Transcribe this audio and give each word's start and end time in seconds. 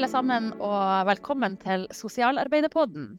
alle 0.00 0.08
sammen, 0.08 0.46
og 0.64 1.04
velkommen 1.04 1.58
til 1.60 1.82
Sosialarbeiderpodden. 1.92 3.18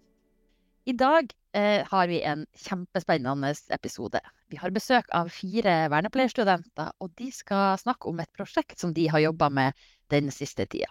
I 0.90 0.96
dag 0.98 1.28
eh, 1.54 1.86
har 1.86 2.08
vi 2.10 2.24
en 2.26 2.48
kjempespennende 2.58 3.52
episode. 3.76 4.18
Vi 4.50 4.58
har 4.58 4.74
besøk 4.74 5.12
av 5.14 5.30
fire 5.30 5.76
vernepleierstudenter, 5.94 6.90
og 6.98 7.14
de 7.22 7.30
skal 7.38 7.78
snakke 7.78 8.10
om 8.10 8.24
et 8.24 8.34
prosjekt 8.34 8.82
som 8.82 8.96
de 8.98 9.06
har 9.14 9.22
jobba 9.22 9.52
med 9.54 9.86
den 10.10 10.34
siste 10.34 10.66
tida. 10.66 10.90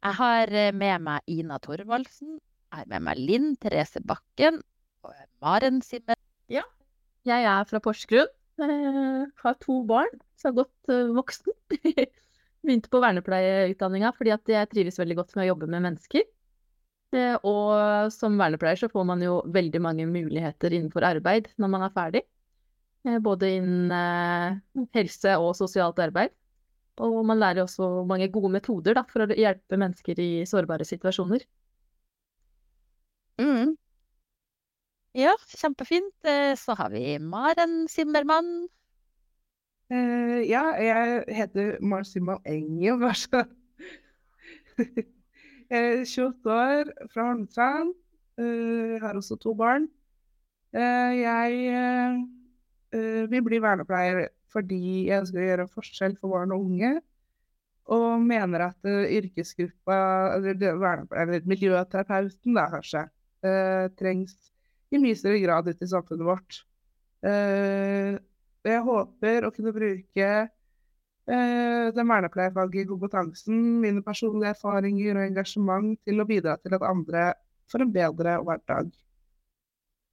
Jeg 0.00 0.16
har 0.16 0.56
eh, 0.64 0.72
med 0.72 1.04
meg 1.10 1.28
Ina 1.28 1.60
Thorvaldsen, 1.60 2.38
jeg 2.40 2.80
har 2.80 2.88
med 2.94 3.08
meg 3.10 3.20
Linn 3.20 3.52
Therese 3.60 4.00
Bakken 4.00 4.62
og 5.04 5.12
Maren 5.44 5.84
Simmer. 5.84 6.16
Ja, 6.48 6.64
jeg 7.28 7.44
er 7.44 7.68
fra 7.68 7.84
Porsgrunn. 7.84 8.32
Jeg 8.64 9.28
har 9.44 9.60
to 9.60 9.82
barn, 9.84 10.22
så 10.40 10.54
har 10.54 10.62
gått 10.62 10.72
godt 10.88 11.18
voksen. 11.20 11.60
Begynte 12.66 12.90
på 12.90 12.98
vernepleierutdanninga 13.02 14.10
fordi 14.16 14.32
at 14.34 14.50
jeg 14.50 14.68
trives 14.72 14.98
veldig 14.98 15.20
godt 15.20 15.36
med 15.36 15.46
å 15.46 15.50
jobbe 15.52 15.68
med 15.70 15.84
mennesker. 15.84 16.24
Eh, 17.14 17.36
og 17.46 18.10
som 18.14 18.34
vernepleier 18.40 18.80
så 18.80 18.88
får 18.90 19.04
man 19.06 19.22
jo 19.22 19.38
veldig 19.54 19.80
mange 19.82 20.06
muligheter 20.10 20.74
innenfor 20.74 21.06
arbeid 21.06 21.52
når 21.62 21.72
man 21.72 21.86
er 21.86 21.94
ferdig. 21.94 22.24
Eh, 23.06 23.20
både 23.22 23.52
innen 23.60 23.94
eh, 23.94 24.58
helse 24.98 25.36
og 25.38 25.54
sosialt 25.58 26.02
arbeid. 26.02 26.34
Og 27.06 27.20
man 27.28 27.38
lærer 27.38 27.62
også 27.62 28.06
mange 28.08 28.30
gode 28.32 28.50
metoder 28.54 28.96
da, 28.96 29.04
for 29.10 29.26
å 29.26 29.36
hjelpe 29.36 29.78
mennesker 29.78 30.20
i 30.22 30.30
sårbare 30.48 30.86
situasjoner. 30.88 31.44
Mm. 33.36 33.74
Ja, 35.16 35.34
kjempefint. 35.52 36.14
Så 36.56 36.76
har 36.78 36.88
vi 36.94 37.18
Maren 37.20 37.84
Simmermann. 37.92 38.48
Uh, 39.86 40.42
ja, 40.42 40.64
jeg 40.82 41.24
heter 41.30 41.76
Marcima 41.78 42.40
Engel, 42.42 42.96
vær 42.98 43.14
så 43.14 43.44
Jeg 45.70 45.78
er 45.78 46.00
28 46.02 46.50
år, 46.50 46.90
fra 47.12 47.28
Holmestrand. 47.28 47.92
Uh, 48.36 48.98
har 49.02 49.14
også 49.14 49.36
to 49.38 49.54
barn. 49.54 49.86
Uh, 50.74 51.14
jeg 51.14 52.26
vil 53.30 53.42
bli 53.44 53.58
vernepleier 53.60 54.28
fordi 54.52 55.06
jeg 55.08 55.20
ønsker 55.20 55.42
å 55.42 55.46
gjøre 55.46 55.64
en 55.66 55.72
forskjell 55.72 56.14
for 56.20 56.34
barn 56.34 56.54
og 56.54 56.66
unge. 56.66 56.92
Og 57.94 58.22
mener 58.22 58.68
at 58.70 58.86
yrkesgruppa, 58.90 59.96
eller 60.38 61.46
miljøterapeuten 61.46 62.56
da 62.56 62.64
kanskje, 62.72 63.02
trengs 63.98 64.34
i 64.90 64.98
mye 65.02 65.18
større 65.18 65.42
grad 65.42 65.68
ute 65.70 65.86
i 65.86 65.90
samfunnet 65.90 66.26
vårt. 66.26 66.62
Uh, 67.26 68.16
jeg 68.72 68.84
håper 68.86 69.46
å 69.46 69.52
kunne 69.54 69.72
bruke 69.74 70.28
eh, 71.30 71.86
den 71.96 72.12
vernepleierfaglige 72.12 72.90
kompetansen, 72.90 73.58
mine 73.82 74.04
personlige 74.06 74.54
erfaringer 74.56 75.18
og 75.18 75.26
engasjement 75.26 75.98
til 76.06 76.22
å 76.22 76.28
bidra 76.28 76.56
til 76.62 76.76
at 76.78 76.86
andre 76.86 77.32
får 77.72 77.84
en 77.84 77.92
bedre 77.94 78.38
hverdag. 78.46 78.94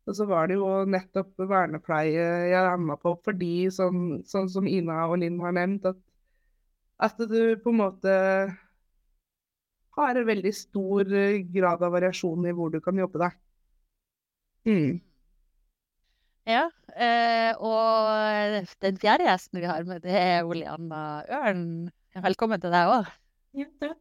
Og 0.04 0.18
så 0.18 0.28
var 0.28 0.50
det 0.50 0.58
jo 0.58 0.68
nettopp 0.90 1.46
vernepleie 1.48 2.26
jeg 2.52 2.66
ramma 2.66 2.98
på 3.00 3.16
fordi, 3.24 3.70
sånn, 3.72 4.24
sånn, 4.28 4.50
som 4.52 4.68
Ina 4.68 5.06
og 5.08 5.22
Linn 5.22 5.40
har 5.44 5.56
nevnt, 5.56 5.88
at, 5.88 6.00
at 7.08 7.24
du 7.24 7.56
på 7.64 7.72
en 7.72 7.80
måte 7.80 8.18
har 9.94 10.20
en 10.20 10.28
veldig 10.28 10.52
stor 10.58 11.08
grad 11.54 11.86
av 11.86 11.96
variasjon 11.96 12.50
i 12.50 12.54
hvor 12.58 12.74
du 12.74 12.80
kan 12.84 13.00
jobbe 13.00 13.22
deg. 13.22 13.40
Mm. 14.68 15.00
Ja, 16.44 16.66
eh, 17.00 17.54
og 17.64 18.66
den 18.84 18.98
fjerde 19.00 19.30
gjesten 19.30 19.62
vi 19.62 19.68
har 19.70 19.86
med, 19.88 20.02
det 20.04 20.16
er 20.20 20.44
Oleanna 20.44 21.22
Ørn. 21.32 21.68
Velkommen 22.26 22.60
til 22.60 22.74
deg 22.74 22.90
òg. 22.92 23.08
Ja, 23.56 23.68
takk. 23.80 24.00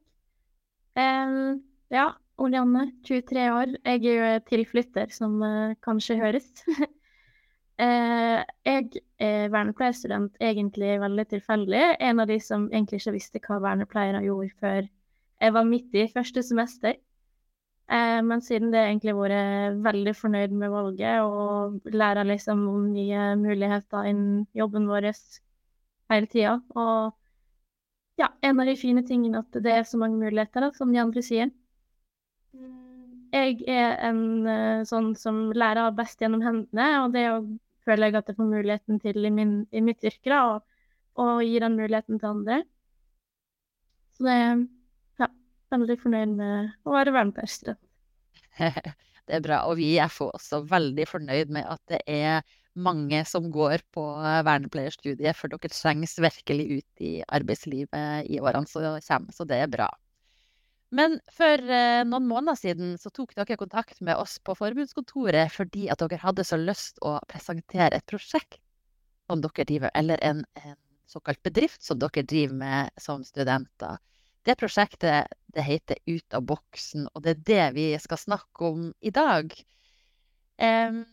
Um, 0.99 1.63
ja, 1.95 2.09
Oleanne, 2.43 2.89
23 3.07 3.45
år. 3.55 3.77
Jeg 3.87 4.03
er 4.11 4.17
jo 4.19 4.43
tilflytter, 4.49 5.13
som 5.15 5.39
uh, 5.39 5.77
kanskje 5.87 6.19
høres. 6.19 6.49
uh, 7.79 8.43
jeg 8.69 8.91
er 9.23 9.47
vernepleierstudent 9.55 10.43
egentlig 10.43 10.99
veldig 11.01 11.29
tilfeldig. 11.37 11.85
En 12.03 12.25
av 12.25 12.33
de 12.33 12.41
som 12.43 12.67
egentlig 12.73 13.05
ikke 13.05 13.17
visste 13.21 13.45
hva 13.47 13.63
vernepleiere 13.63 14.25
gjorde 14.27 14.51
før 14.59 14.83
jeg 14.83 15.55
var 15.55 15.71
midt 15.71 15.95
i 15.95 16.11
første 16.11 16.43
semester. 16.43 16.99
Eh, 17.91 18.21
men 18.25 18.43
siden 18.45 18.71
det 18.73 18.83
egentlig 18.87 19.15
vært 19.17 19.81
veldig 19.85 20.15
fornøyd 20.17 20.55
med 20.57 20.71
valget 20.73 21.25
og 21.27 21.89
lærer 21.93 22.29
liksom 22.29 22.63
om 22.71 22.85
nye 22.95 23.33
muligheter 23.41 24.07
innen 24.11 24.45
jobben 24.57 24.87
vår 24.89 25.11
hele 26.13 26.31
tida. 26.31 26.61
Og 26.77 27.13
ja, 28.21 28.31
en 28.43 28.61
av 28.61 28.69
de 28.69 28.77
fine 28.79 29.03
tingene 29.09 29.43
at 29.43 29.61
det 29.65 29.75
er 29.75 29.85
så 29.89 29.99
mange 30.01 30.21
muligheter, 30.21 30.69
da, 30.69 30.71
som 30.77 30.93
de 30.93 31.01
andre 31.03 31.25
sier. 31.27 31.51
Jeg 33.33 33.63
er 33.65 33.97
en 34.11 34.23
uh, 34.45 34.83
sånn 34.85 35.15
som 35.17 35.47
lærer 35.57 35.95
best 35.97 36.21
gjennom 36.21 36.43
hendene, 36.45 36.89
og 37.01 37.15
det 37.15 37.25
føler 37.87 38.11
jeg 38.11 38.19
at 38.21 38.29
jeg 38.29 38.39
får 38.39 38.51
muligheten 38.51 39.01
til 39.01 39.25
i, 39.25 39.33
min, 39.33 39.55
i 39.73 39.81
mitt 39.85 40.05
yrke, 40.05 40.29
da, 40.29 40.43
og, 40.53 40.85
og 41.17 41.41
gir 41.47 41.65
den 41.65 41.79
muligheten 41.81 42.21
til 42.21 42.29
andre. 42.29 42.61
Så 44.13 44.29
det 44.29 44.37
veldig 45.73 45.99
fornøyd 46.03 46.37
med 46.39 46.73
å 46.87 46.95
være 46.95 47.15
vernepleier. 47.15 47.79
det 49.27 49.39
er 49.39 49.45
bra. 49.45 49.63
Og 49.71 49.79
vi 49.81 49.95
er 50.01 50.13
også 50.13 50.63
veldig 50.69 51.07
fornøyd 51.09 51.53
med 51.55 51.69
at 51.69 51.83
det 51.91 52.03
er 52.11 52.43
mange 52.73 53.21
som 53.29 53.51
går 53.53 53.83
på 53.93 54.05
vernepleierstudiet, 54.47 55.37
for 55.37 55.53
dere 55.53 55.73
trengs 55.73 56.17
virkelig 56.23 56.79
ut 56.79 57.05
i 57.05 57.13
arbeidslivet 57.29 58.31
i 58.33 58.41
årene 58.41 58.69
som 58.69 58.87
kommer, 59.09 59.35
så 59.37 59.45
det 59.49 59.61
er 59.61 59.73
bra. 59.73 59.91
Men 60.93 61.17
for 61.33 61.57
eh, 61.73 62.03
noen 62.05 62.27
måneder 62.29 62.59
siden 62.61 62.97
så 63.01 63.09
tok 63.15 63.33
dere 63.37 63.57
kontakt 63.57 64.03
med 64.05 64.19
oss 64.21 64.37
på 64.45 64.53
forbundskontoret 64.59 65.49
fordi 65.55 65.87
at 65.93 66.03
dere 66.05 66.21
hadde 66.21 66.45
så 66.45 66.59
lyst 66.61 67.01
å 67.01 67.15
presentere 67.33 67.97
et 67.97 68.09
prosjekt 68.09 68.61
som 69.31 69.41
dere 69.41 69.65
driver, 69.69 69.93
eller 69.97 70.21
en, 70.21 70.43
en 70.61 70.77
såkalt 71.09 71.41
bedrift 71.45 71.81
som 71.85 72.01
dere 72.01 72.25
driver 72.29 72.59
med 72.61 73.01
som 73.01 73.25
studenter. 73.25 73.97
Det 74.43 74.57
prosjektet 74.59 75.31
det 75.53 75.63
heter 75.63 75.99
Ut 76.07 76.35
av 76.35 76.43
boksen, 76.49 77.07
og 77.13 77.23
det 77.23 77.37
er 77.37 77.43
det 77.47 77.67
vi 77.77 77.87
skal 78.03 78.19
snakke 78.19 78.71
om 78.73 78.89
i 79.01 79.13
dag. 79.15 79.53
Um, 80.63 81.05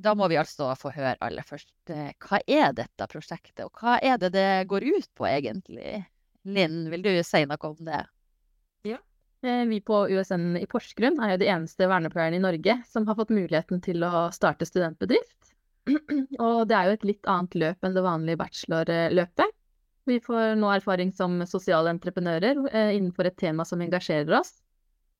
da 0.00 0.14
må 0.18 0.28
vi 0.30 0.38
altså 0.40 0.70
få 0.78 0.92
høre 0.94 1.18
aller 1.22 1.46
først 1.46 1.92
eh, 1.92 2.10
hva 2.24 2.40
er 2.46 2.72
dette 2.76 3.06
prosjektet, 3.10 3.62
og 3.66 3.82
hva 3.82 3.98
er 4.02 4.18
det 4.22 4.32
det 4.34 4.48
går 4.70 4.86
ut 4.88 5.10
på 5.18 5.28
egentlig? 5.28 6.00
Linn, 6.48 6.88
vil 6.90 7.04
du 7.04 7.12
si 7.26 7.44
noe 7.46 7.68
om 7.68 7.76
det? 7.86 8.00
Ja. 8.88 8.98
Eh, 9.44 9.62
vi 9.68 9.80
på 9.84 10.02
USN 10.10 10.56
i 10.60 10.66
Porsgrunn 10.70 11.20
er 11.20 11.34
jo 11.34 11.42
de 11.42 11.50
eneste 11.52 11.88
vernepleierne 11.90 12.40
i 12.40 12.42
Norge 12.42 12.80
som 12.88 13.06
har 13.08 13.18
fått 13.18 13.34
muligheten 13.34 13.82
til 13.84 14.02
å 14.06 14.28
starte 14.34 14.68
studentbedrift. 14.68 15.54
Og 16.44 16.66
det 16.70 16.76
er 16.76 16.88
jo 16.88 16.98
et 16.98 17.08
litt 17.12 17.30
annet 17.30 17.56
løp 17.62 17.86
enn 17.86 17.96
det 17.96 18.04
vanlige 18.04 18.40
bachelorløpet. 18.40 19.56
Vi 20.10 20.18
får 20.20 20.56
nå 20.58 20.66
erfaring 20.74 21.12
som 21.14 21.36
sosiale 21.46 21.92
entreprenører 21.94 22.58
eh, 22.72 22.96
innenfor 22.96 23.28
et 23.28 23.36
tema 23.38 23.62
som 23.68 23.82
engasjerer 23.84 24.32
oss. 24.40 24.56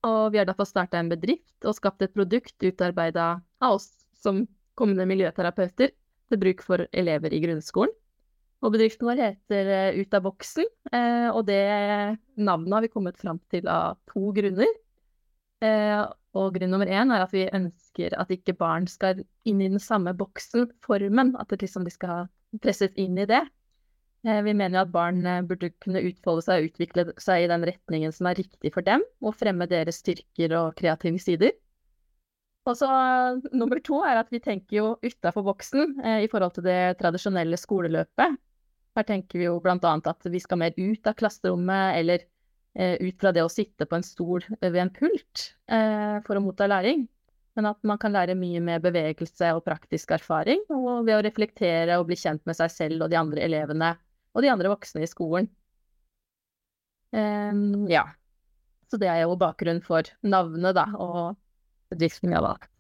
Og 0.07 0.33
vi 0.35 0.41
har 0.41 0.49
derfor 0.49 0.67
starta 0.67 0.99
en 0.99 1.11
bedrift 1.13 1.69
og 1.69 1.77
skapt 1.77 2.03
et 2.03 2.15
produkt 2.17 2.57
utarbeida 2.65 3.27
av 3.63 3.77
oss 3.77 3.87
som 4.19 4.43
kommende 4.81 5.07
miljøterapeuter 5.07 5.93
til 5.93 6.41
bruk 6.43 6.65
for 6.67 6.89
elever 6.91 7.37
i 7.37 7.43
grunnskolen. 7.45 7.93
Og 8.61 8.75
bedriften 8.75 9.07
vår 9.07 9.23
heter 9.23 9.71
eh, 9.77 10.01
Ut 10.01 10.17
av 10.17 10.25
boksen, 10.27 10.67
eh, 10.91 11.29
og 11.31 11.47
det 11.49 11.63
navnet 12.41 12.75
har 12.75 12.85
vi 12.85 12.93
kommet 12.93 13.21
fram 13.21 13.39
til 13.53 13.71
av 13.71 14.01
to 14.11 14.35
grunner. 14.37 14.75
Og 15.61 16.55
grunn 16.55 16.71
nummer 16.73 16.89
én 16.89 17.11
er 17.13 17.21
at 17.21 17.33
vi 17.37 17.45
ønsker 17.45 18.15
at 18.17 18.31
ikke 18.33 18.57
barn 18.57 18.87
skal 18.89 19.21
inn 19.45 19.61
i 19.61 19.69
den 19.69 19.83
samme 19.83 20.15
boksen, 20.17 20.71
formen, 20.83 21.35
at 21.37 21.53
liksom 21.53 21.85
de 21.85 21.93
skal 21.93 22.31
presses 22.65 22.97
inn 22.99 23.19
i 23.21 23.27
det. 23.29 23.43
Eh, 24.29 24.43
vi 24.45 24.53
mener 24.53 24.77
jo 24.77 24.85
at 24.85 24.93
barn 24.93 25.23
eh, 25.25 25.41
burde 25.49 25.71
kunne 25.81 26.03
utfolde 26.05 26.45
seg 26.45 26.61
og 26.61 26.71
utvikle 26.71 27.07
seg 27.23 27.47
i 27.47 27.51
den 27.51 27.65
retningen 27.65 28.13
som 28.13 28.29
er 28.29 28.37
riktig 28.43 28.75
for 28.75 28.85
dem, 28.85 29.05
og 29.25 29.37
fremme 29.39 29.69
deres 29.71 30.03
styrker 30.03 30.57
og 30.59 30.75
kreative 30.77 31.23
sider. 31.23 31.55
Og 32.69 32.77
så 32.77 32.89
nummer 33.57 33.81
to 33.83 34.03
er 34.05 34.21
at 34.21 34.29
vi 34.33 34.43
tenker 34.45 34.77
jo 34.77 34.89
utafor 35.01 35.47
boksen 35.47 35.97
eh, 36.05 36.25
i 36.27 36.29
forhold 36.31 36.59
til 36.59 36.67
det 36.69 36.99
tradisjonelle 37.01 37.57
skoleløpet. 37.57 38.37
Her 38.99 39.07
tenker 39.07 39.41
vi 39.41 39.47
jo 39.47 39.61
annet 39.65 40.11
at 40.11 40.29
vi 40.29 40.43
skal 40.43 40.61
mer 40.61 40.77
ut 40.77 41.09
av 41.09 41.17
klasserommet, 41.17 41.97
eller 42.03 42.27
eh, 42.75 42.99
ut 43.01 43.17
fra 43.23 43.33
det 43.33 43.47
å 43.47 43.53
sitte 43.53 43.87
på 43.87 43.97
en 43.97 44.05
stol 44.05 44.45
ved 44.61 44.77
en 44.77 44.93
pult 44.93 45.47
eh, 45.71 46.21
for 46.27 46.37
å 46.37 46.45
motta 46.45 46.69
læring. 46.69 47.07
Men 47.57 47.73
at 47.73 47.81
man 47.83 47.99
kan 47.99 48.13
lære 48.13 48.37
mye 48.39 48.61
med 48.63 48.85
bevegelse 48.85 49.55
og 49.57 49.65
praktisk 49.65 50.13
erfaring, 50.15 50.61
og 50.69 51.07
ved 51.09 51.17
å 51.17 51.25
reflektere 51.25 51.97
og 51.99 52.07
bli 52.11 52.19
kjent 52.21 52.45
med 52.47 52.59
seg 52.61 52.71
selv 52.77 53.07
og 53.07 53.11
de 53.11 53.19
andre 53.19 53.43
elevene 53.49 53.95
og 54.35 54.45
de 54.45 54.51
andre 54.53 54.71
voksne 54.73 55.05
i 55.05 55.11
skolen. 55.11 55.49
Um, 57.11 57.89
ja. 57.91 58.07
Så 58.91 58.99
det 58.99 59.11
er 59.11 59.23
jo 59.23 59.39
bakgrunnen 59.39 59.83
for 59.87 60.07
navnet, 60.27 60.75
da, 60.75 60.87
og 60.99 61.37
bedriften 61.91 62.31
vi 62.31 62.37
har 62.39 62.45
valgt. 62.47 62.71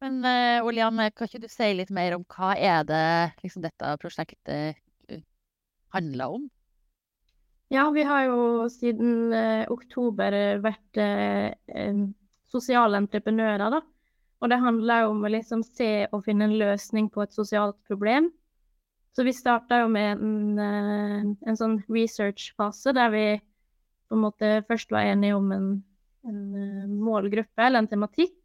Men 0.00 0.22
uh, 0.24 0.64
Olian, 0.64 0.96
kan 1.12 1.28
ikke 1.28 1.42
du 1.42 1.50
si 1.52 1.68
litt 1.76 1.92
mer 1.92 2.16
om 2.16 2.24
hva 2.32 2.54
er 2.56 2.86
det 2.88 3.04
liksom, 3.44 3.64
dette 3.64 3.92
prosjektet 4.00 4.78
uh, 5.12 5.20
handler 5.92 6.38
om? 6.38 6.48
Ja, 7.70 7.84
vi 7.94 8.02
har 8.02 8.24
jo 8.26 8.66
siden 8.72 9.30
uh, 9.30 9.68
oktober 9.70 10.34
vært 10.64 11.00
uh, 11.00 12.00
sosiale 12.50 12.98
entreprenører, 12.98 13.76
da. 13.76 13.84
Og 14.40 14.48
det 14.48 14.60
handler 14.62 15.04
jo 15.04 15.12
om 15.12 15.24
å 15.24 15.32
liksom 15.32 15.62
se 15.66 16.08
og 16.10 16.24
finne 16.24 16.48
en 16.48 16.56
løsning 16.60 17.10
på 17.12 17.22
et 17.26 17.36
sosialt 17.36 17.76
problem. 17.88 18.30
Så 19.16 19.24
vi 19.26 19.32
starta 19.34 19.80
jo 19.82 19.88
med 19.90 20.20
en, 20.22 20.58
eh, 20.58 21.22
en 21.50 21.58
sånn 21.58 21.80
research-fase 21.90 22.94
der 22.94 23.10
vi 23.10 23.24
på 24.10 24.18
en 24.18 24.24
måte 24.24 24.50
først 24.68 24.90
var 24.94 25.06
enige 25.06 25.38
om 25.38 25.50
en, 25.54 25.68
en 26.26 26.40
eh, 26.58 26.86
målgruppe 26.90 27.66
eller 27.66 27.82
en 27.82 27.90
tematikk. 27.90 28.36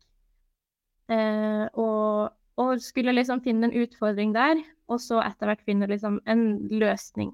Eh, 1.09 1.65
og, 1.77 2.33
og, 2.57 2.81
skulle 2.81 3.13
liksom 3.13 3.43
finne 3.45 3.69
en 3.69 3.77
utfordring 3.83 4.33
der, 4.33 4.61
og 4.89 5.01
så 5.01 5.21
etter 5.21 5.51
hvert 5.51 5.65
finne 5.65 5.89
liksom 5.89 6.19
en 6.25 6.45
løsning. 6.73 7.33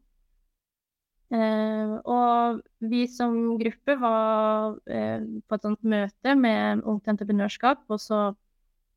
Eh, 1.31 1.91
og 2.11 2.59
vi 2.91 3.05
som 3.07 3.35
gruppe 3.59 3.95
var 3.99 4.75
eh, 4.91 5.23
på 5.47 5.55
et 5.55 5.67
sånt 5.67 5.83
møte 5.87 6.35
med 6.35 6.83
Ungt 6.83 7.07
Entreprenørskap, 7.07 7.85
og 7.87 8.01
så 8.03 8.23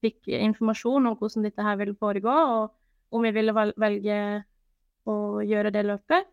fikk 0.03 0.27
informasjon 0.35 1.07
om 1.07 1.15
hvordan 1.19 1.47
dette 1.47 1.63
her 1.63 1.79
ville 1.79 1.95
foregå, 1.95 2.35
og 2.35 2.73
om 3.11 3.25
vi 3.25 3.33
ville 3.35 3.55
velge 3.55 4.19
å 5.09 5.17
gjøre 5.45 5.73
det 5.75 5.85
løpet. 5.87 6.31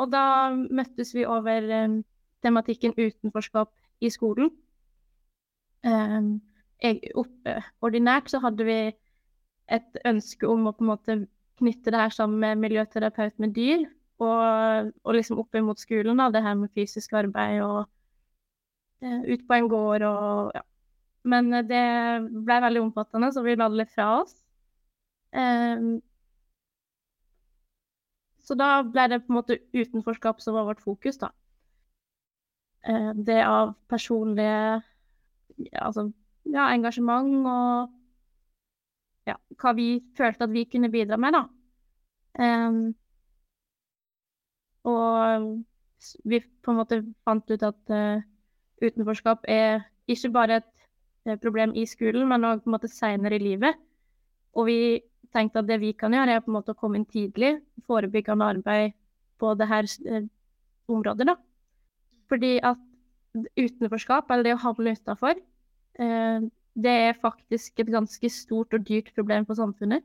Og 0.00 0.08
da 0.12 0.24
møttes 0.54 1.12
vi 1.14 1.26
over 1.28 1.66
eh, 1.76 1.98
tematikken 2.44 2.94
utenforskap 2.96 3.72
i 4.00 4.10
skolen. 4.12 4.50
Um, 5.84 6.40
jeg, 6.80 7.12
oppe, 7.16 7.58
ordinært 7.84 8.30
så 8.32 8.40
hadde 8.44 8.64
vi 8.68 8.78
et 9.70 10.00
ønske 10.08 10.48
om 10.48 10.66
å 10.68 10.74
på 10.76 10.84
en 10.84 10.90
måte 10.90 11.16
knytte 11.60 11.92
det 11.92 12.00
her 12.00 12.12
sammen 12.12 12.40
med 12.40 12.60
miljøterapeut 12.64 13.36
med 13.40 13.54
dyr, 13.56 13.84
og, 14.20 14.90
og 15.04 15.16
liksom 15.16 15.40
opp 15.40 15.56
mot 15.64 15.80
skolen, 15.80 16.20
da, 16.20 16.28
det 16.32 16.44
her 16.44 16.56
med 16.60 16.72
fysisk 16.76 17.14
arbeid 17.16 17.62
og 17.64 17.84
uh, 19.04 19.22
ut 19.28 19.46
på 19.46 19.56
en 19.56 19.70
gård 19.72 20.04
og 20.08 20.52
ja. 20.56 20.64
Men 21.28 21.52
det 21.68 21.84
ble 22.32 22.56
veldig 22.64 22.80
omfattende, 22.80 23.28
så 23.28 23.42
vi 23.44 23.52
la 23.52 23.66
det 23.68 23.82
litt 23.82 23.90
fra 23.92 24.06
oss. 24.22 24.30
Um, 25.32 26.00
så 28.42 28.56
da 28.58 28.80
ble 28.82 29.06
det 29.12 29.20
på 29.22 29.30
en 29.30 29.38
måte 29.38 29.60
utenforskap 29.76 30.40
som 30.42 30.56
var 30.56 30.66
vårt 30.66 30.82
fokus, 30.82 31.20
da. 31.20 31.30
Uh, 32.88 33.12
det 33.14 33.42
av 33.44 33.74
personlige 33.88 34.80
Altså 35.76 36.06
ja, 36.48 36.70
engasjement 36.72 37.44
og 37.44 37.90
ja, 39.28 39.34
hva 39.60 39.72
vi 39.76 39.88
følte 40.16 40.46
at 40.46 40.54
vi 40.54 40.64
kunne 40.64 40.88
bidra 40.90 41.18
med, 41.20 41.36
da. 41.36 41.42
Um, 42.40 42.94
og 44.88 45.60
vi 46.24 46.40
på 46.40 46.72
en 46.72 46.78
måte 46.78 47.02
fant 47.28 47.52
ut 47.52 47.66
at 47.66 47.92
uh, 47.92 48.22
utenforskap 48.80 49.44
er 49.48 49.82
ikke 50.08 50.32
bare 50.32 50.60
et 50.62 50.70
uh, 51.28 51.36
problem 51.42 51.74
i 51.76 51.84
skolen, 51.86 52.26
men 52.28 52.48
òg 52.48 52.88
seinere 52.88 53.36
i 53.36 53.44
livet. 53.44 53.76
Og 54.56 54.66
vi 54.66 54.80
tenkte 55.34 55.62
at 55.62 55.68
det 55.68 55.80
vi 55.82 55.92
kan 55.96 56.14
gjøre, 56.14 56.36
er 56.36 56.44
på 56.44 56.50
en 56.50 56.58
måte 56.58 56.74
å 56.74 56.78
komme 56.78 57.00
inn 57.00 57.08
tidlig, 57.08 57.56
forebyggende 57.88 58.48
arbeid 58.56 58.94
på 59.40 59.54
det 59.58 59.68
her 59.70 59.88
uh, 60.10 60.26
området, 60.90 61.28
da. 61.30 61.36
Fordi 62.30 62.56
at 62.62 62.80
utenforskap, 63.58 64.30
eller 64.30 64.46
det 64.46 64.54
å 64.56 64.62
havne 64.64 64.94
utafor, 64.98 65.38
eh, 65.98 66.46
det 66.74 66.94
er 67.08 67.18
faktisk 67.18 67.80
et 67.82 67.90
ganske 67.90 68.30
stort 68.30 68.74
og 68.74 68.86
dyrt 68.86 69.12
problem 69.14 69.46
for 69.46 69.58
samfunnet. 69.58 70.04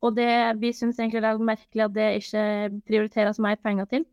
Og 0.00 0.16
det, 0.16 0.30
vi 0.60 0.72
syns 0.72 0.98
egentlig 0.98 1.22
det 1.22 1.30
er 1.30 1.42
merkelig 1.44 1.84
at 1.84 1.94
det 1.94 2.08
ikke 2.22 2.44
prioriteres 2.88 3.38
mer 3.42 3.58
penger 3.62 3.88
til. 3.90 4.06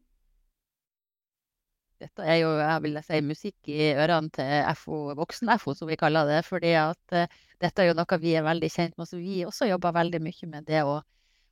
Dette 1.97 2.25
er 2.29 2.41
jo 2.43 2.51
jeg 2.59 2.81
vil 2.83 2.99
si, 3.01 3.19
musikk 3.25 3.69
i 3.73 3.89
ørene 3.97 4.29
til 4.33 4.51
FO, 4.77 4.99
voksen-FO, 5.17 5.73
som 5.79 5.89
vi 5.89 5.97
kaller 5.97 6.29
det. 6.29 6.43
fordi 6.45 6.75
at 6.77 7.15
uh, 7.17 7.25
dette 7.63 7.81
er 7.81 7.89
jo 7.89 7.97
noe 7.97 8.19
vi 8.21 8.35
er 8.37 8.45
veldig 8.45 8.69
kjent 8.69 8.97
med. 8.97 9.09
Så 9.09 9.17
vi 9.17 9.41
også 9.47 9.69
jobber 9.69 9.95
veldig 9.97 10.21
mye 10.21 10.51
med 10.51 10.67
det 10.69 10.83
å, 10.85 10.99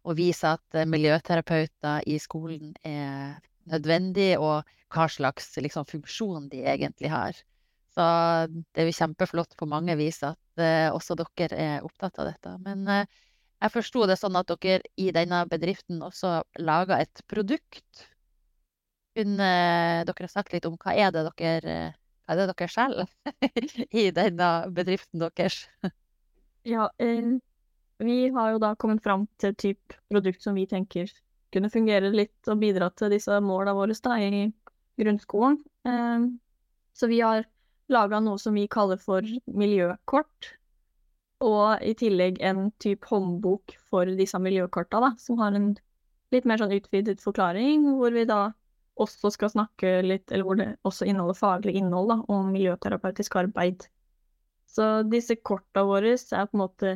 å 0.05 0.17
vise 0.17 0.53
at 0.53 0.77
uh, 0.77 0.85
miljøterapeuter 0.85 2.05
i 2.05 2.19
skolen 2.21 2.75
er 2.85 3.39
nødvendig, 3.65 4.35
og 4.37 4.61
hva 4.93 5.09
slags 5.09 5.49
liksom, 5.57 5.89
funksjon 5.89 6.49
de 6.53 6.61
egentlig 6.69 7.09
har. 7.09 7.41
Så 7.95 8.05
det 8.51 8.83
er 8.83 8.91
jo 8.91 8.97
kjempeflott 8.99 9.55
på 9.57 9.65
mange 9.71 9.95
vis 9.97 10.21
at 10.27 10.61
uh, 10.61 10.93
også 10.93 11.17
dere 11.17 11.57
er 11.57 11.87
opptatt 11.87 12.21
av 12.21 12.29
dette. 12.29 12.57
Men 12.61 12.85
jeg 12.85 13.73
forsto 13.73 14.05
det 14.05 14.19
sånn 14.21 14.37
at 14.37 14.51
dere 14.61 14.83
i 15.01 15.09
denne 15.15 15.41
bedriften 15.49 16.05
også 16.05 16.43
laga 16.61 17.01
et 17.01 17.25
produkt. 17.31 18.05
Kunne 19.15 19.49
dere 20.07 20.27
sagt 20.31 20.51
litt 20.51 20.65
om 20.67 20.75
hva 20.81 20.95
er 20.95 21.13
det 21.15 21.23
dere, 21.39 21.75
hva 22.25 22.35
er 22.35 22.41
det 22.41 22.47
dere 22.51 22.71
selger 22.71 23.11
i 24.01 24.09
denne 24.15 24.49
bedriften 24.75 25.23
deres? 25.23 25.61
Ja, 26.67 26.89
eh, 26.99 27.37
vi 28.03 28.17
har 28.35 28.51
jo 28.51 28.59
da 28.59 28.73
kommet 28.75 29.03
fram 29.05 29.27
til 29.39 29.53
et 29.53 29.61
type 29.61 29.99
produkt 30.11 30.43
som 30.43 30.57
vi 30.57 30.65
tenker 30.67 31.11
kunne 31.55 31.71
fungere 31.71 32.11
litt 32.11 32.49
og 32.51 32.59
bidra 32.59 32.89
til 32.97 33.13
disse 33.13 33.39
målene 33.39 33.75
våre 33.77 33.95
da, 34.03 34.17
i 34.19 34.49
grunnskolen. 34.99 35.61
Eh, 35.87 36.27
så 36.95 37.07
vi 37.11 37.21
har 37.23 37.47
laga 37.91 38.19
noe 38.23 38.41
som 38.41 38.55
vi 38.57 38.67
kaller 38.71 38.99
for 39.01 39.25
miljøkort. 39.45 40.51
Og 41.45 41.83
i 41.83 41.93
tillegg 41.99 42.39
en 42.43 42.69
type 42.81 43.07
håndbok 43.11 43.75
for 43.91 44.09
disse 44.19 44.39
miljøkorta, 44.39 45.01
da, 45.03 45.11
som 45.19 45.39
har 45.41 45.55
en 45.55 45.73
litt 46.33 46.47
mer 46.47 46.59
sånn 46.59 46.73
utvidet 46.75 47.21
forklaring, 47.23 47.85
hvor 47.99 48.15
vi 48.15 48.23
da 48.27 48.39
også 49.01 49.31
skal 49.33 49.51
snakke 49.51 49.99
litt, 50.05 50.31
eller 50.31 50.47
hvor 50.47 50.59
det 50.59 50.69
også 50.87 51.07
inneholder 51.09 51.37
faglig 51.39 51.75
innhold 51.79 52.11
da, 52.13 52.17
om 52.31 52.53
miljøterapeutisk 52.53 53.35
arbeid. 53.41 53.87
Så 54.71 55.03
disse 55.07 55.35
korta 55.35 55.85
våre 55.87 56.15
er 56.15 56.47
på 56.47 56.57
en 56.57 56.63
måte 56.63 56.95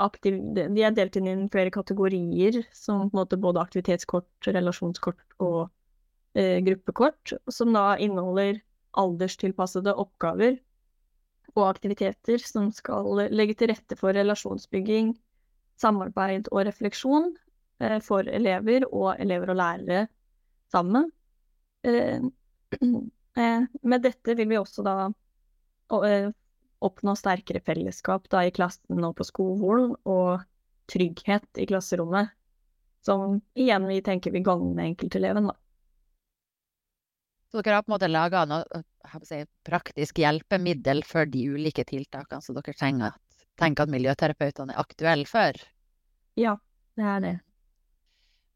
aktiv, 0.00 0.38
De 0.56 0.84
er 0.84 0.94
delt 0.96 1.16
inn 1.20 1.28
i 1.28 1.36
flere 1.52 1.72
kategorier, 1.72 2.62
som 2.72 3.10
på 3.10 3.16
en 3.16 3.20
måte 3.20 3.40
både 3.40 3.60
aktivitetskort, 3.60 4.28
relasjonskort 4.48 5.36
og 5.44 5.68
eh, 6.34 6.60
gruppekort, 6.64 7.34
som 7.52 7.74
da 7.76 7.98
inneholder 8.00 8.62
alderstilpassede 8.96 9.92
oppgaver 9.96 10.56
og 11.52 11.66
aktiviteter 11.68 12.40
som 12.40 12.70
skal 12.72 13.26
legge 13.32 13.56
til 13.60 13.72
rette 13.72 13.96
for 14.00 14.16
relasjonsbygging, 14.16 15.12
samarbeid 15.80 16.48
og 16.52 16.66
refleksjon 16.68 17.32
eh, 17.82 17.98
for 18.04 18.24
elever 18.24 18.86
og 18.88 19.20
elever 19.20 19.52
og 19.52 19.60
lærere 19.60 20.06
sammen. 20.72 21.10
Eh, 21.86 22.22
eh, 23.36 23.66
med 23.82 24.04
dette 24.04 24.36
vil 24.38 24.48
vi 24.48 24.60
også 24.60 24.84
da 24.86 24.96
oppnå 25.92 27.12
sterkere 27.18 27.60
fellesskap 27.60 28.30
da 28.32 28.46
i 28.46 28.52
klassen 28.54 29.04
og 29.04 29.16
på 29.18 29.26
skolen, 29.28 29.92
og 30.08 30.40
trygghet 30.90 31.60
i 31.60 31.66
klasserommet, 31.68 32.32
som 33.04 33.40
igjen 33.58 33.86
vi 33.90 34.00
tenker 34.04 34.32
vil 34.34 34.46
gagne 34.46 34.86
enkelteleven, 34.90 35.50
da. 35.50 35.58
Så 37.52 37.60
dere 37.60 37.76
har 37.76 37.84
på 37.84 37.90
en 37.90 37.96
måte 37.98 38.08
laga 38.08 38.46
noe 38.48 38.82
si, 39.28 39.42
praktisk 39.68 40.22
hjelpemiddel 40.22 41.02
for 41.04 41.28
de 41.28 41.44
ulike 41.52 41.84
tiltakene 41.84 42.40
som 42.40 42.56
dere 42.56 42.72
trenger, 42.72 43.18
tenker 43.60 43.84
at 43.84 43.92
miljøterapeutene 43.92 44.72
er 44.72 44.80
aktuelle 44.80 45.28
for? 45.28 45.58
Ja, 46.40 46.56
det 46.96 47.08
er 47.14 47.20
det. 47.20 47.34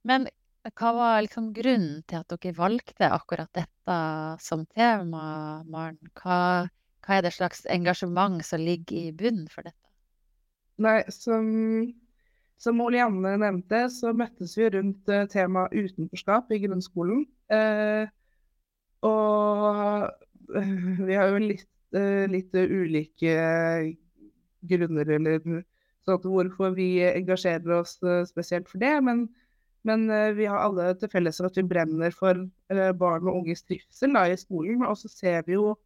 Men 0.09 0.29
hva 0.75 0.93
var 0.97 1.21
liksom 1.25 1.53
grunnen 1.55 2.01
til 2.09 2.23
at 2.23 2.33
dere 2.33 2.57
valgte 2.57 3.11
akkurat 3.13 3.51
dette 3.55 3.99
som 4.43 4.65
tema, 4.75 5.63
Maren? 5.69 5.99
Hva, 6.19 6.67
hva 7.07 7.19
er 7.19 7.27
det 7.27 7.35
slags 7.37 7.67
engasjement 7.71 8.43
som 8.45 8.65
ligger 8.65 9.11
i 9.11 9.15
bunnen 9.17 9.47
for 9.53 9.67
dette? 9.67 9.79
Nei, 10.83 10.99
som, 11.13 11.47
som 12.61 12.83
Janne 12.93 13.37
nevnte, 13.41 13.87
så 13.95 14.13
møttes 14.17 14.57
vi 14.59 14.69
rundt 14.75 15.09
uh, 15.09 15.25
temaet 15.33 15.73
utenforskap 15.73 16.53
i 16.53 16.61
grunnskolen. 16.67 17.25
Eh, 17.53 18.11
og 19.07 20.11
eh, 20.57 20.75
vi 21.07 21.17
har 21.17 21.33
jo 21.33 21.41
litt, 21.43 21.71
eh, 21.97 22.27
litt 22.31 22.55
ulike 22.55 23.37
grunner, 24.67 25.11
eller 25.19 25.41
sånn 26.07 26.23
hvorfor 26.23 26.75
vi 26.77 26.91
engasjerer 27.07 27.81
oss 27.81 27.99
eh, 28.03 28.25
spesielt 28.29 28.71
for 28.71 28.83
det. 28.83 28.95
Men, 29.05 29.27
men 29.87 30.07
vi 30.37 30.49
har 30.51 30.59
alle 30.61 30.91
til 30.99 31.11
felles 31.13 31.41
at 31.47 31.57
vi 31.59 31.63
brenner 31.71 32.15
for 32.15 32.43
barn 32.99 33.27
og 33.27 33.43
unges 33.43 33.63
trivsel 33.63 34.17
da, 34.17 34.25
i 34.29 34.39
skolen. 34.41 34.83
Og 34.87 34.99
så 34.99 35.11
ser 35.13 35.47
vi 35.47 35.55
jo, 35.55 35.77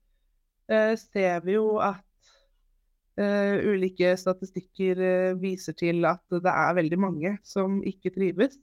ser 0.69 1.45
vi 1.45 1.59
jo 1.59 1.77
at 1.85 2.05
Uh, 3.21 3.59
ulike 3.69 4.15
statistikker 4.17 5.01
uh, 5.03 5.39
viser 5.43 5.75
til 5.77 6.07
at 6.09 6.23
det 6.31 6.49
er 6.49 6.77
veldig 6.79 6.99
mange 7.03 7.33
som 7.45 7.81
ikke 7.85 8.13
trives. 8.15 8.55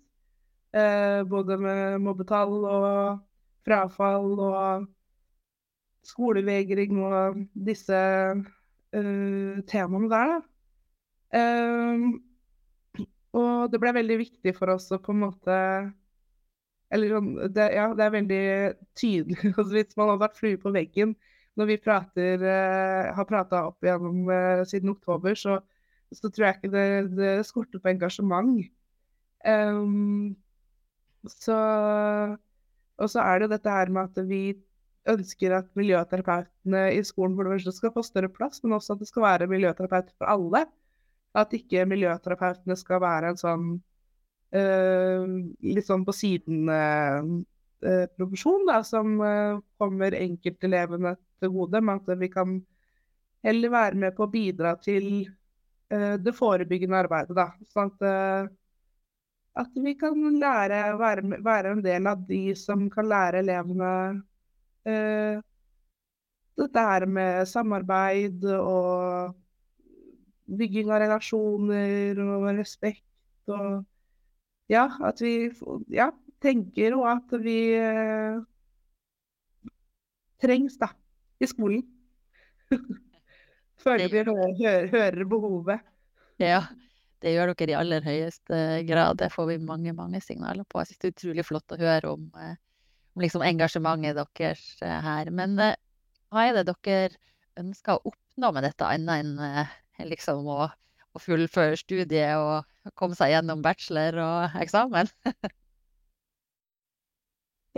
Uh, 0.74 1.22
både 1.30 1.60
med 1.62 2.00
mobbetall 2.02 2.56
og 2.66 3.20
frafall 3.68 4.40
og 4.40 4.88
skolevegring 6.08 6.98
og 7.04 7.42
disse 7.68 8.00
temaene 9.68 10.08
der, 10.10 10.30
og 13.38 13.72
det 13.72 13.80
ble 13.82 13.94
veldig 13.98 14.18
viktig 14.24 14.54
for 14.58 14.74
oss 14.74 14.90
å 14.94 15.00
på 15.04 15.14
en 15.14 15.24
måte 15.26 15.56
Eller 16.94 17.14
sånn 17.14 17.32
Ja, 17.58 17.88
det 17.98 18.06
er 18.06 18.14
veldig 18.16 18.44
tydelig. 18.98 19.40
Altså, 19.58 19.72
hvis 19.76 19.98
man 20.00 20.14
hadde 20.14 20.24
vært 20.26 20.40
flue 20.40 20.62
på 20.62 20.74
veggen 20.76 21.16
når 21.58 21.72
vi 21.72 21.80
prater, 21.82 22.44
uh, 22.46 23.16
har 23.18 23.26
prata 23.26 23.64
opp 23.72 23.82
igjennom 23.82 24.28
uh, 24.30 24.62
siden 24.70 24.92
oktober, 24.92 25.34
så, 25.34 25.56
så, 26.14 26.30
tror 26.30 26.46
jeg 26.46 26.58
ikke 26.60 26.70
det, 26.70 26.84
det 27.18 27.32
skorter 27.48 27.82
på 27.82 27.90
engasjement. 27.90 28.60
Um, 29.42 30.36
så 31.26 31.58
Og 33.02 33.10
så 33.10 33.26
er 33.26 33.42
det 33.42 33.56
dette 33.56 33.74
her 33.74 33.90
med 33.90 34.12
at 34.12 34.30
vi 34.30 34.44
ønsker 35.10 35.56
at 35.58 35.70
miljøterapeutene 35.78 36.84
i 36.94 37.02
skolen 37.06 37.36
for 37.38 37.50
det 37.50 37.74
skal 37.74 37.94
få 37.96 38.04
større 38.06 38.30
plass, 38.30 38.62
men 38.64 38.78
også 38.78 38.94
at 38.94 39.02
det 39.02 39.10
skal 39.10 39.26
være 39.26 39.50
miljøterapeuter 39.50 40.14
for 40.18 40.30
alle. 40.30 40.66
At 41.38 41.54
ikke 41.54 41.86
miljøterapeutene 41.90 42.76
skal 42.80 43.02
være 43.04 43.28
en 43.32 43.38
sånn 43.40 43.82
uh, 44.56 45.26
litt 45.62 45.88
sånn 45.88 46.06
på 46.08 46.14
siden-profesjon, 46.18 48.64
uh, 48.72 48.84
som 48.88 49.08
uh, 49.22 49.60
kommer 49.78 50.12
enkeltelevene 50.18 51.16
til 51.38 51.50
gode, 51.54 51.82
men 51.82 51.96
at 52.02 52.08
vi 52.18 52.28
kan 52.34 52.66
heller 53.46 53.70
være 53.70 53.96
med 54.02 54.16
på 54.18 54.24
å 54.26 54.34
bidra 54.34 54.76
til 54.82 55.30
det 55.88 56.34
forebyggende 56.36 57.00
arbeidet. 57.00 57.32
Da. 57.38 57.48
Sånn 57.72 57.88
at, 57.94 58.02
at 59.62 59.72
vi 59.80 59.94
kan 59.96 60.20
lære, 60.36 61.00
være, 61.00 61.22
være 61.46 61.72
en 61.78 61.84
del 61.86 62.08
av 62.12 62.26
de 62.28 62.52
som 62.60 62.90
kan 62.92 63.08
lære 63.08 63.40
elevene 63.40 64.20
Eh, 64.88 65.42
dette 66.58 66.84
her 66.90 67.06
med 67.06 67.48
samarbeid 67.50 68.46
og 68.56 69.36
bygging 70.48 70.92
av 70.92 71.02
relasjoner 71.04 72.20
og 72.24 72.50
respekt 72.58 73.54
og 73.54 73.86
Ja, 74.68 74.90
at 75.08 75.22
vi 75.24 75.48
ja, 75.96 76.10
tenker 76.44 76.98
og 76.98 77.06
at 77.08 77.36
vi 77.40 77.72
eh, 77.72 78.42
trengs, 80.44 80.76
da, 80.82 80.90
i 81.40 81.48
skolen. 81.48 81.86
Føler 83.86 84.12
vi 84.12 84.26
hører, 84.28 84.90
hører, 84.92 85.24
behovet. 85.24 85.88
Ja, 86.44 86.66
det 87.24 87.32
gjør 87.32 87.54
dere 87.54 87.72
i 87.72 87.80
aller 87.80 88.04
høyeste 88.04 88.60
grad. 88.90 89.22
Det 89.24 89.32
får 89.32 89.48
vi 89.54 89.58
mange, 89.64 89.96
mange 89.96 90.20
signaler 90.20 90.68
på. 90.68 90.84
Jeg 90.84 90.92
synes 90.92 91.00
det 91.00 91.08
er 91.08 91.16
utrolig 91.16 91.48
flott 91.48 91.78
å 91.78 91.80
høre 91.80 92.12
om 92.18 92.28
om 93.18 93.24
liksom 93.26 93.42
engasjementet 93.42 94.20
deres 94.38 94.64
eh, 94.86 95.02
her. 95.02 95.32
Men 95.34 95.58
eh, 95.60 95.76
hva 96.30 96.46
er 96.46 96.60
det 96.60 96.68
dere 96.70 97.18
ønsker 97.58 97.98
å 97.98 98.12
oppnå 98.12 98.52
med 98.54 98.68
dette, 98.68 98.86
annet 98.86 99.24
enn 99.24 99.40
eh, 99.42 99.76
liksom 100.06 100.48
å, 100.52 100.68
å 100.70 101.22
fullføre 101.22 101.80
studiet 101.80 102.38
og 102.38 102.94
komme 103.00 103.18
seg 103.18 103.34
gjennom 103.34 103.64
bachelor 103.66 104.20
og 104.24 104.60
eksamen? 104.62 105.10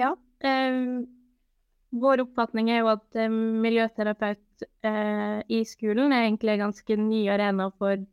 ja. 0.02 0.14
Eh, 0.40 0.82
vår 1.90 2.24
oppfatning 2.24 2.70
er 2.72 2.84
jo 2.84 2.92
at 2.92 3.18
eh, 3.18 3.32
miljøterapeut 3.32 4.68
eh, 4.86 5.40
i 5.48 5.64
skolen 5.68 6.14
er 6.14 6.28
egentlig 6.28 6.56
en 6.56 6.66
ganske 6.68 7.00
ny 7.02 7.24
arena 7.34 7.70
for, 7.80 8.04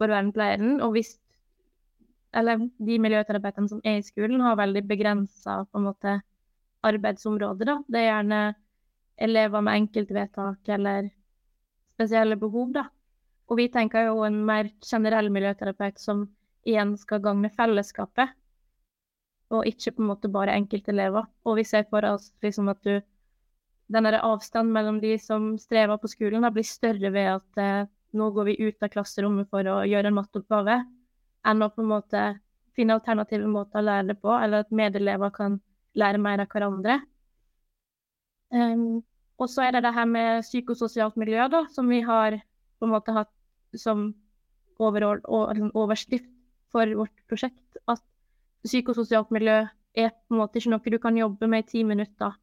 for 0.00 0.12
vernepleieren. 0.12 0.80
Og 0.84 0.96
hvis 0.96 1.14
eller 2.36 2.68
de 2.78 2.98
miljøterapeutene 3.02 3.70
som 3.70 3.80
er 3.84 3.98
i 3.98 4.06
skolen, 4.06 4.42
har 4.44 4.58
veldig 4.58 4.84
begrensa 4.86 5.64
arbeidsområder. 6.86 7.66
Da. 7.66 7.76
Det 7.88 8.00
er 8.00 8.06
gjerne 8.06 8.40
elever 9.20 9.64
med 9.66 9.82
enkeltvedtak 9.82 10.70
eller 10.76 11.10
spesielle 11.96 12.38
behov. 12.40 12.70
Da. 12.76 12.86
Og 13.50 13.58
vi 13.58 13.66
tenker 13.72 14.06
jo 14.06 14.22
en 14.22 14.38
mer 14.46 14.70
generell 14.86 15.30
miljøterapeut 15.34 15.98
som 15.98 16.28
igjen 16.68 16.94
skal 17.00 17.22
gagne 17.24 17.50
fellesskapet, 17.50 18.30
og 19.50 19.66
ikke 19.66 19.96
på 19.96 20.04
en 20.04 20.10
måte 20.12 20.30
bare 20.30 20.54
enkeltelever. 20.54 21.26
Og 21.46 21.58
vi 21.58 21.64
ser 21.66 21.88
for 21.90 22.06
oss 22.06 22.30
liksom 22.44 22.70
at 22.70 22.78
du 22.86 23.00
den 23.90 24.06
avstanden 24.06 24.72
mellom 24.72 25.00
de 25.02 25.16
som 25.18 25.56
strever 25.58 25.98
på 25.98 26.08
skolen, 26.08 26.44
da, 26.46 26.52
blir 26.54 26.66
større 26.66 27.10
ved 27.10 27.26
at 27.32 27.58
eh, 27.58 27.88
nå 28.14 28.30
går 28.34 28.46
vi 28.46 28.68
ut 28.68 28.84
av 28.86 28.92
klasserommet 28.92 29.50
for 29.50 29.66
å 29.66 29.80
gjøre 29.88 30.12
en 30.12 30.14
matteoppgave, 30.14 30.76
enn 31.50 31.64
å 31.64 31.70
på 31.74 31.82
en 31.82 31.90
måte 31.90 32.22
finne 32.78 32.94
alternative 32.94 33.48
måter 33.50 33.80
å 33.80 33.86
lære 33.88 34.12
det 34.12 34.18
på, 34.22 34.30
eller 34.30 34.62
at 34.62 34.70
medelever 34.70 35.34
kan 35.34 35.58
lære 35.98 36.22
mer 36.22 36.44
av 36.44 36.52
hverandre. 36.52 37.00
Um, 38.54 39.02
og 39.42 39.50
så 39.50 39.66
er 39.66 39.74
det 39.74 39.84
det 39.86 39.94
her 39.96 40.06
med 40.06 40.46
psykososialt 40.46 41.18
miljø, 41.18 41.48
da, 41.50 41.64
som 41.74 41.90
vi 41.90 42.00
har 42.06 42.38
på 42.78 42.86
en 42.86 42.94
måte 42.94 43.14
hatt 43.14 43.30
som 43.78 44.10
overord, 44.80 45.24
overskrift 45.28 46.30
for 46.72 46.90
vårt 46.96 47.26
prosjekt. 47.28 47.80
At 47.90 48.02
psykososialt 48.66 49.30
miljø 49.34 49.62
er 49.98 50.12
på 50.14 50.34
en 50.34 50.40
måte 50.40 50.60
ikke 50.60 50.72
noe 50.72 50.94
du 50.94 50.98
kan 51.02 51.18
jobbe 51.18 51.48
med 51.50 51.64
i 51.64 51.70
ti 51.70 51.84
minutter 51.84 52.36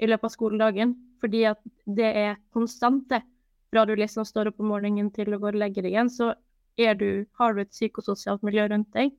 i 0.00 0.08
løpet 0.08 0.30
av 0.30 0.34
skoledagen. 0.34 0.94
Fordi 1.20 1.44
at 1.50 1.60
det 1.84 2.10
er 2.16 2.38
konstante. 2.54 3.22
Fra 3.70 3.84
du 3.86 3.94
liksom 3.94 4.24
står 4.26 4.50
opp 4.50 4.60
om 4.60 4.72
morgenen 4.72 5.10
til 5.14 5.30
du 5.30 5.38
går 5.38 5.54
og 5.54 5.62
legger 5.62 5.86
deg 5.86 5.94
igjen, 5.94 6.10
så 6.10 6.34
du, 6.80 7.26
har 7.36 7.52
du 7.52 7.60
et 7.60 7.70
psykososialt 7.70 8.42
miljø 8.42 8.64
rundt 8.70 8.88
deg. 8.94 9.10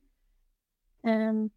Um, 1.05 1.51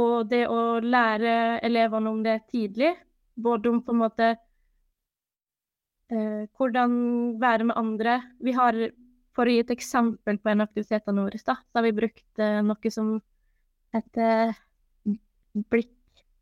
og 0.00 0.30
det 0.30 0.46
å 0.48 0.80
lære 0.80 1.60
elevene 1.66 2.10
om 2.10 2.22
det 2.24 2.46
tidlig, 2.48 2.94
både 3.36 3.68
om 3.68 3.82
på 3.84 3.92
en 3.92 4.00
måte 4.00 4.30
eh, 6.14 6.46
hvordan 6.58 6.92
være 7.40 7.66
med 7.70 7.78
andre 7.78 8.20
Vi 8.42 8.54
har, 8.56 8.76
for 9.36 9.48
å 9.48 9.54
gi 9.54 9.62
et 9.62 9.72
eksempel 9.74 10.38
på 10.38 10.52
en 10.52 10.64
aktivitet 10.64 11.08
av 11.08 11.18
våre, 11.18 11.38
så 11.38 11.56
har 11.56 11.86
vi 11.86 11.96
brukt 11.96 12.42
eh, 12.42 12.60
noe 12.66 12.92
som 12.92 13.18
heter 13.94 14.54
blikk. 15.70 15.94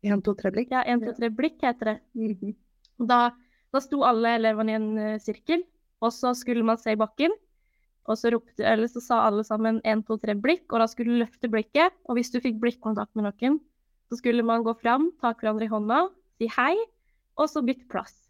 1, 0.05 0.21
2, 0.23 0.35
3 0.39 0.51
blikk? 0.55 0.71
Ja, 0.71 0.85
1, 0.87 1.03
2, 1.03 1.15
3 1.17 1.29
blikk 1.35 1.61
heter 1.65 1.93
det. 1.93 1.97
Mm 2.13 2.35
-hmm. 2.35 2.55
da, 2.97 3.31
da 3.73 3.81
sto 3.81 4.03
alle 4.03 4.35
elevene 4.35 4.71
i 4.71 4.75
en 4.75 4.97
uh, 4.97 5.19
sirkel, 5.19 5.63
og 6.01 6.13
så 6.13 6.33
skulle 6.33 6.63
man 6.63 6.77
se 6.77 6.91
i 6.91 6.95
bakken. 6.95 7.31
Og 8.07 8.17
så, 8.17 8.31
ropte, 8.31 8.63
eller 8.63 8.87
så 8.87 9.01
sa 9.01 9.21
alle 9.27 9.43
sammen 9.43 9.81
én, 9.81 10.05
to, 10.05 10.17
tre 10.17 10.33
blikk, 10.33 10.71
og 10.73 10.79
da 10.79 10.87
skulle 10.87 11.11
du 11.11 11.19
løfte 11.19 11.49
blikket. 11.49 11.93
Og 12.05 12.15
hvis 12.15 12.31
du 12.31 12.39
fikk 12.39 12.59
blikkontakt 12.59 13.15
med 13.15 13.23
noen, 13.27 13.59
så 14.09 14.17
skulle 14.17 14.43
man 14.43 14.63
gå 14.63 14.73
fram, 14.73 15.11
ta 15.21 15.33
hverandre 15.33 15.65
i 15.65 15.69
hånda, 15.69 16.09
si 16.37 16.47
hei, 16.57 16.75
og 17.37 17.49
så 17.49 17.61
bytte 17.61 17.85
plass. 17.91 18.28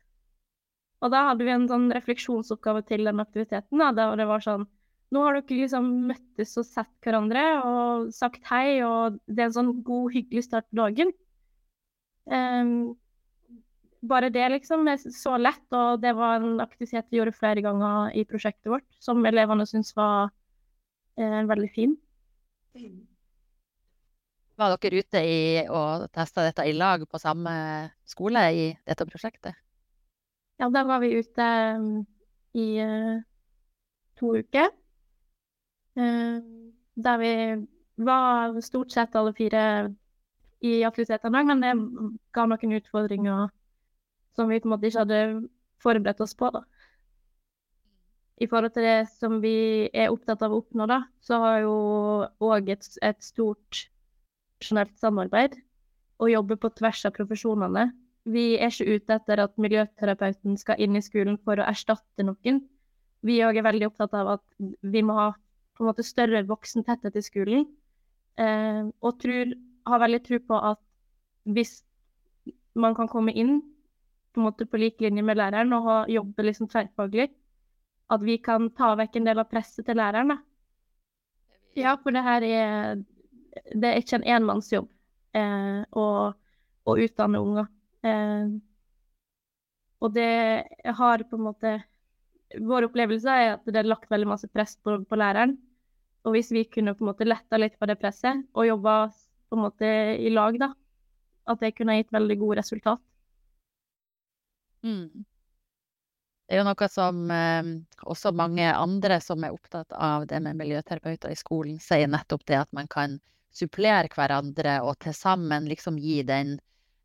Og 0.99 1.13
da 1.13 1.29
hadde 1.29 1.45
vi 1.47 1.53
en 1.53 1.67
sånn 1.69 1.87
refleksjonsoppgave 1.95 2.83
til 2.87 3.07
den 3.07 3.23
aktiviteten. 3.23 3.79
Da, 3.79 3.91
der 3.95 4.19
det 4.19 4.27
var 4.29 4.43
sånn 4.45 4.67
Nå 5.09 5.23
har 5.25 5.39
dere 5.39 5.63
liksom 5.63 5.85
møttes 6.05 6.51
og 6.61 6.67
sett 6.67 6.91
hverandre 7.01 7.41
og 7.65 8.11
sagt 8.13 8.43
hei, 8.45 8.77
og 8.85 9.15
det 9.25 9.41
er 9.41 9.47
en 9.47 9.55
sånn 9.55 9.71
god, 9.81 10.11
hyggelig 10.13 10.43
start 10.45 10.67
på 10.69 10.77
dagen. 10.77 11.09
Um, 12.29 12.91
bare 14.05 14.29
det, 14.29 14.43
liksom, 14.53 14.87
er 14.87 14.99
så 15.01 15.33
lett. 15.41 15.65
Og 15.73 16.01
det 16.03 16.13
var 16.13 16.37
en 16.39 16.59
aktivitet 16.61 17.09
vi 17.09 17.19
gjorde 17.19 17.33
flere 17.35 17.63
ganger 17.65 18.13
i 18.13 18.25
prosjektet 18.29 18.69
vårt, 18.71 18.85
som 19.01 19.25
elevene 19.25 19.65
syntes 19.65 19.95
var 19.97 20.29
eh, 21.17 21.41
veldig 21.49 21.71
fin. 21.73 21.97
Var 24.59 24.75
dere 24.75 25.01
ute 25.01 25.23
i, 25.23 25.39
og 25.65 26.05
testa 26.15 26.45
dette 26.45 26.67
i 26.67 26.75
lag 26.77 27.03
på 27.09 27.21
samme 27.21 27.55
skole 28.07 28.45
i 28.53 28.69
dette 28.87 29.07
prosjektet? 29.09 29.57
Ja, 30.59 30.67
da 30.69 30.83
var 30.83 30.99
vi 30.99 31.13
ute 31.15 31.45
um, 31.79 32.05
i 32.53 32.67
uh, 32.83 33.21
to 34.19 34.33
uker. 34.35 34.71
Uh, 35.95 36.39
der 36.99 37.17
vi 37.21 37.31
var 38.03 38.59
stort 38.61 38.91
sett 38.91 39.15
alle 39.15 39.33
fire 39.33 39.63
i 40.59 40.81
aktivitetene, 40.83 41.43
men 41.47 41.63
det 41.63 41.71
ga 42.35 42.45
noen 42.47 42.75
utfordringer 42.75 43.47
som 44.35 44.51
vi 44.51 44.59
på 44.59 44.67
en 44.67 44.73
måte 44.75 44.89
ikke 44.89 45.05
hadde 45.05 45.21
forberedt 45.83 46.21
oss 46.23 46.35
på. 46.35 46.51
da. 46.51 46.65
I 48.39 48.47
forhold 48.47 48.75
til 48.75 48.83
det 48.83 49.07
som 49.15 49.39
vi 49.43 49.87
er 49.93 50.11
opptatt 50.11 50.43
av 50.43 50.51
å 50.51 50.59
oppnå, 50.61 50.87
da, 50.87 51.01
så 51.23 51.39
har 51.43 51.63
jo 51.63 51.73
òg 52.51 52.71
et, 52.75 52.87
et 53.03 53.23
stort 53.23 53.85
profesjonelt 54.59 54.95
samarbeid 54.99 55.55
og 56.19 56.31
jobbe 56.31 56.59
på 56.59 56.71
tvers 56.75 57.05
av 57.07 57.15
profesjonene. 57.15 57.89
Vi 58.27 58.57
er 58.59 58.71
ikke 58.73 58.97
ute 58.97 59.15
etter 59.15 59.41
at 59.45 59.55
miljøterapeuten 59.61 60.57
skal 60.59 60.81
inn 60.83 60.97
i 60.99 61.03
skolen 61.03 61.39
for 61.45 61.59
å 61.59 61.67
erstatte 61.69 62.25
noen. 62.25 62.61
Vi 63.25 63.39
òg 63.43 63.59
er 63.59 63.67
veldig 63.67 63.89
opptatt 63.89 64.15
av 64.15 64.35
at 64.35 64.43
vi 64.59 65.03
må 65.03 65.15
ha 65.17 65.29
på 65.33 65.83
en 65.83 65.89
måte 65.89 66.03
større 66.03 66.43
voksentetthet 66.47 67.15
i 67.15 67.23
skolen. 67.23 67.65
Eh, 68.39 68.83
og 68.99 69.19
tror, 69.23 69.55
har 69.87 70.03
veldig 70.03 70.21
tro 70.25 70.39
på 70.43 70.59
at 70.71 70.81
hvis 71.49 71.79
man 72.79 72.95
kan 72.95 73.09
komme 73.11 73.33
inn 73.33 73.61
på 74.33 74.41
en 74.41 74.47
måte 74.47 74.67
på 74.69 74.77
lik 74.77 75.01
linje 75.01 75.23
med 75.25 75.39
læreren 75.39 75.73
og 75.73 76.11
jobbe 76.11 76.45
liksom 76.45 76.69
tverrfaglig. 76.69 77.29
At 78.09 78.21
vi 78.25 78.37
kan 78.41 78.69
ta 78.73 78.93
vekk 78.97 79.19
en 79.19 79.27
del 79.29 79.41
av 79.41 79.49
presset 79.49 79.85
til 79.85 79.97
læreren. 79.99 80.37
Ja, 81.77 81.95
for 82.01 82.11
det 82.11 82.23
her 82.25 82.43
er 82.43 83.03
Det 83.73 83.87
er 83.87 83.97
ikke 83.97 84.19
en 84.19 84.27
enmannsjobb 84.35 84.87
eh, 85.35 85.81
å, 85.91 86.05
å, 86.85 86.95
utdanne 86.95 87.41
unger. 87.41 87.65
Eh, 88.05 88.51
og 89.99 90.13
det 90.15 90.63
har 90.95 91.23
på 91.27 91.35
en 91.35 91.47
måte 91.49 91.71
Vår 92.49 92.87
opplevelse 92.87 93.29
er 93.29 93.51
at 93.57 93.67
det 93.67 93.77
er 93.77 93.85
lagt 93.85 94.09
veldig 94.09 94.25
masse 94.31 94.47
press 94.49 94.71
på, 94.81 94.95
på 95.05 95.17
læreren. 95.19 95.51
Og 96.25 96.33
hvis 96.33 96.47
vi 96.49 96.63
kunne 96.65 96.95
på 96.97 97.03
en 97.03 97.11
måte 97.11 97.27
letta 97.27 97.59
litt 97.61 97.75
på 97.77 97.85
det 97.85 97.99
presset 98.01 98.41
og 98.57 98.65
jobba 98.65 98.93
på 99.49 99.57
en 99.57 99.61
måte 99.67 99.91
i 100.17 100.31
lag, 100.33 100.57
da. 100.57 100.71
At 101.45 101.61
det 101.61 101.75
kunne 101.77 101.99
gitt 101.99 102.09
veldig 102.13 102.37
gode 102.41 102.57
resultat. 102.57 103.03
Mm. 104.81 105.25
Det 106.49 106.57
er 106.57 106.63
jo 106.63 106.65
noe 106.65 106.87
som 106.89 107.21
eh, 107.29 107.67
også 108.09 108.31
mange 108.33 108.65
andre 108.73 109.19
som 109.21 109.43
er 109.45 109.53
opptatt 109.53 109.93
av 109.93 110.25
det 110.25 110.39
med 110.41 110.57
miljøterapeuter 110.57 111.29
i 111.29 111.37
skolen, 111.37 111.77
sier 111.77 112.09
nettopp 112.09 112.47
det 112.49 112.57
at 112.63 112.71
man 112.73 112.89
kan 112.89 113.19
supplere 113.53 114.09
hverandre 114.13 114.79
og 114.85 114.97
til 115.05 115.13
sammen 115.13 115.69
liksom 115.69 115.99
gi 116.01 116.23
den, 116.25 116.55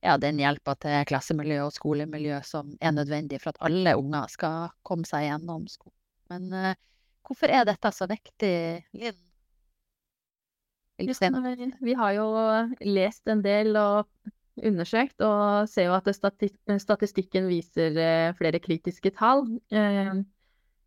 ja, 0.05 0.17
den 0.21 0.39
hjelpa 0.43 0.77
til 0.85 1.05
klassemiljø 1.09 1.65
og 1.67 1.75
skolemiljø 1.75 2.41
som 2.47 2.75
er 2.81 2.95
nødvendig 2.95 3.41
for 3.43 3.55
at 3.55 3.63
alle 3.65 3.97
unger 3.99 4.29
skal 4.33 4.73
komme 4.87 5.09
seg 5.09 5.29
gjennom 5.31 5.67
skolen. 5.71 5.97
Men 6.33 6.51
uh, 6.53 6.73
hvorfor 7.27 7.53
er 7.53 7.67
dette 7.69 7.93
så 7.95 8.09
viktig, 8.11 8.57
Linn? 9.01 9.21
Vi 10.95 11.95
har 11.99 12.13
jo 12.15 12.27
lest 12.87 13.27
en 13.27 13.43
del 13.43 13.75
og 13.81 14.07
undersøkt, 14.63 15.19
og 15.25 15.67
ser 15.71 15.89
jo 15.89 15.97
at 15.97 16.11
statistikken 16.15 17.49
viser 17.51 17.99
eh, 17.99 18.35
flere 18.39 18.61
kritiske 18.63 19.11
tall 19.19 19.43
eh, 19.75 20.15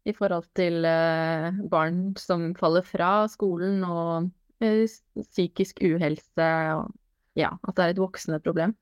i 0.07 0.13
forhold 0.15 0.47
til 0.55 0.87
eh, 0.87 1.59
barn 1.67 2.13
som 2.19 2.53
faller 2.55 2.85
fra 2.87 3.27
skolen, 3.31 3.83
og 3.83 4.29
eh, 4.63 4.85
psykisk 5.19 5.83
uhelse, 5.83 6.47
og 6.77 6.93
ja, 7.37 7.51
at 7.67 7.75
det 7.75 7.83
er 7.83 7.95
et 7.95 8.01
voksende 8.01 8.39
problem. 8.43 8.77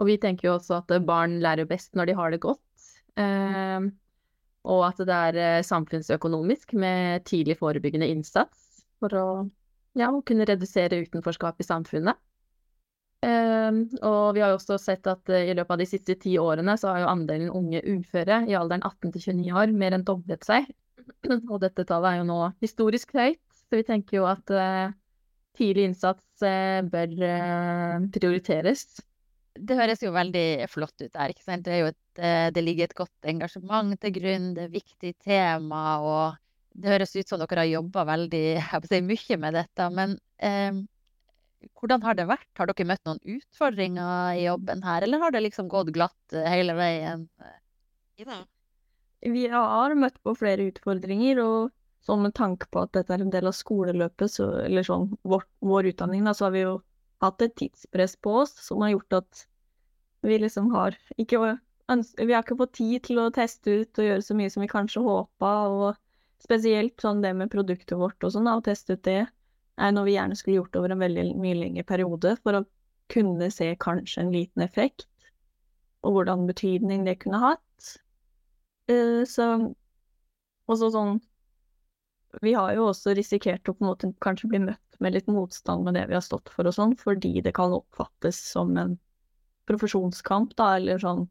Og 0.00 0.08
vi 0.08 0.16
tenker 0.20 0.48
jo 0.48 0.56
også 0.56 0.80
at 0.80 0.94
barn 1.04 1.38
lærer 1.44 1.68
best 1.68 1.92
når 1.98 2.08
de 2.08 2.16
har 2.16 2.32
det 2.32 2.40
godt. 2.40 2.88
Eh, 3.20 3.90
og 4.70 4.82
at 4.88 5.00
det 5.08 5.16
er 5.16 5.38
eh, 5.40 5.66
samfunnsøkonomisk 5.66 6.74
med 6.80 7.24
tidlig 7.28 7.58
forebyggende 7.60 8.08
innsats 8.08 8.84
for 9.00 9.16
å 9.16 9.26
ja, 9.98 10.10
kunne 10.26 10.48
redusere 10.48 11.02
utenforskap 11.04 11.60
i 11.60 11.66
samfunnet. 11.66 12.18
Um, 13.20 13.82
og 14.00 14.32
vi 14.32 14.40
har 14.40 14.48
jo 14.48 14.56
også 14.56 14.78
sett 14.80 15.04
at 15.10 15.28
uh, 15.28 15.42
i 15.44 15.52
løpet 15.52 15.74
av 15.74 15.80
de 15.82 15.86
siste 15.88 16.14
ti 16.22 16.38
årene 16.40 16.72
så 16.80 16.88
har 16.88 17.02
jo 17.02 17.10
andelen 17.10 17.50
unge 17.52 17.82
uføre 17.84 18.38
i 18.48 18.54
alderen 18.56 18.80
18 18.80 19.12
til 19.12 19.42
29 19.42 19.58
år 19.60 19.74
mer 19.76 19.96
enn 19.96 20.06
doblet 20.08 20.46
seg. 20.46 20.70
og 21.50 21.58
dette 21.60 21.84
tallet 21.84 22.14
er 22.14 22.22
jo 22.22 22.28
nå 22.30 22.38
historisk 22.64 23.12
høyt, 23.18 23.42
så 23.68 23.76
vi 23.76 23.84
tenker 23.90 24.22
jo 24.22 24.24
at 24.30 24.54
uh, 24.56 24.96
tidlig 25.60 25.90
innsats 25.90 26.24
bør 26.40 27.10
prioriteres. 28.14 28.86
Det 29.58 29.76
høres 29.78 30.02
jo 30.04 30.12
veldig 30.14 30.68
flott 30.70 30.94
ut 31.02 31.10
der, 31.10 31.32
ikke 31.32 31.42
sant. 31.42 31.64
Det, 31.66 31.74
er 31.74 31.80
jo 31.82 31.90
et, 31.90 32.22
det 32.54 32.62
ligger 32.62 32.86
et 32.86 32.98
godt 32.98 33.30
engasjement 33.32 33.96
til 34.00 34.14
grunn, 34.14 34.52
det 34.54 34.68
er 34.68 34.76
viktig 34.76 35.14
tema, 35.24 35.82
og 36.04 36.38
det 36.78 36.92
høres 36.92 37.16
ut 37.16 37.28
som 37.28 37.40
dere 37.40 37.64
har 37.64 37.70
jobba 37.70 38.04
veldig 38.12 38.44
jeg 38.56 38.88
si, 38.88 39.00
mye 39.04 39.38
med 39.42 39.56
dette. 39.58 39.88
Men 39.96 40.14
eh, 40.38 40.78
hvordan 41.80 42.04
har 42.06 42.16
det 42.18 42.28
vært? 42.30 42.48
Har 42.58 42.70
dere 42.70 42.88
møtt 42.92 43.02
noen 43.08 43.20
utfordringer 43.36 44.38
i 44.38 44.46
jobben 44.46 44.84
her, 44.86 45.04
eller 45.06 45.24
har 45.24 45.34
det 45.34 45.44
liksom 45.48 45.68
gått 45.72 45.92
glatt 45.96 46.36
eh, 46.36 46.46
hele 46.48 46.76
veien? 46.78 47.26
Ja. 48.20 48.42
Vi 49.20 49.48
har 49.52 49.94
møtt 49.98 50.16
på 50.24 50.34
flere 50.38 50.70
utfordringer, 50.70 51.42
og 51.44 51.74
sånn 52.06 52.22
med 52.24 52.36
tanke 52.38 52.70
på 52.72 52.86
at 52.86 52.94
dette 52.96 53.12
er 53.12 53.24
en 53.24 53.32
del 53.32 53.50
av 53.50 53.56
skoleløpet, 53.56 54.32
så, 54.32 54.48
eller 54.64 54.86
sånn 54.86 55.10
vår, 55.28 55.44
vår 55.60 55.90
utdanning, 55.92 56.24
da, 56.24 56.32
så 56.36 56.48
har 56.48 56.54
vi 56.56 56.64
jo 56.64 56.78
hatt 57.20 57.42
et 57.44 57.56
tidspress 57.56 58.16
på 58.16 58.40
oss 58.42 58.54
som 58.66 58.82
har 58.84 58.94
gjort 58.94 59.20
at 59.20 59.46
vi 60.26 60.38
liksom 60.38 60.70
har 60.74 60.96
ikke 61.16 61.58
Vi 61.90 62.32
har 62.32 62.44
ikke 62.44 62.54
fått 62.54 62.76
tid 62.78 63.02
til 63.02 63.18
å 63.18 63.32
teste 63.34 63.80
ut 63.82 63.98
og 63.98 64.04
gjøre 64.06 64.22
så 64.22 64.34
mye 64.38 64.50
som 64.52 64.62
vi 64.62 64.68
kanskje 64.70 65.00
håpa, 65.02 65.48
og 65.66 65.96
spesielt 66.38 67.02
sånn 67.02 67.22
det 67.24 67.32
med 67.34 67.50
produktet 67.50 67.98
vårt 67.98 68.22
og 68.22 68.30
sånn, 68.30 68.46
å 68.46 68.62
teste 68.62 68.94
ut 68.94 69.02
det 69.08 69.24
er 69.80 69.94
noe 69.96 70.06
vi 70.06 70.14
gjerne 70.14 70.36
skulle 70.38 70.60
gjort 70.60 70.76
over 70.78 70.94
en 70.94 71.02
veldig 71.02 71.24
mye 71.40 71.56
lengre 71.58 71.82
periode 71.88 72.36
for 72.44 72.60
å 72.60 72.66
kunne 73.10 73.48
se 73.50 73.72
kanskje 73.82 74.22
en 74.22 74.30
liten 74.30 74.62
effekt, 74.62 75.08
og 76.06 76.14
hvordan 76.14 76.46
betydning 76.46 77.02
det 77.08 77.18
kunne 77.24 77.42
hatt. 77.42 77.90
Uh, 78.86 79.26
så 79.26 79.50
også 80.70 80.92
sånn 80.94 81.18
Vi 82.42 82.54
har 82.54 82.76
jo 82.76 82.86
også 82.92 83.16
risikert 83.18 83.66
å 83.66 83.74
på 83.74 83.82
en 83.82 83.90
måte 83.90 84.12
kanskje 84.22 84.52
bli 84.52 84.60
møtt 84.62 84.89
med 85.00 85.16
litt 85.16 85.28
motstand 85.30 85.86
med 85.86 85.96
det 85.96 86.06
vi 86.10 86.16
har 86.16 86.24
stått 86.24 86.52
for 86.52 86.68
og 86.68 86.76
sånn, 86.76 86.94
fordi 87.00 87.40
det 87.44 87.54
kan 87.56 87.72
oppfattes 87.76 88.38
som 88.52 88.72
en 88.80 88.96
profesjonskamp, 89.70 90.54
da, 90.58 90.74
eller 90.76 91.00
sånn. 91.00 91.26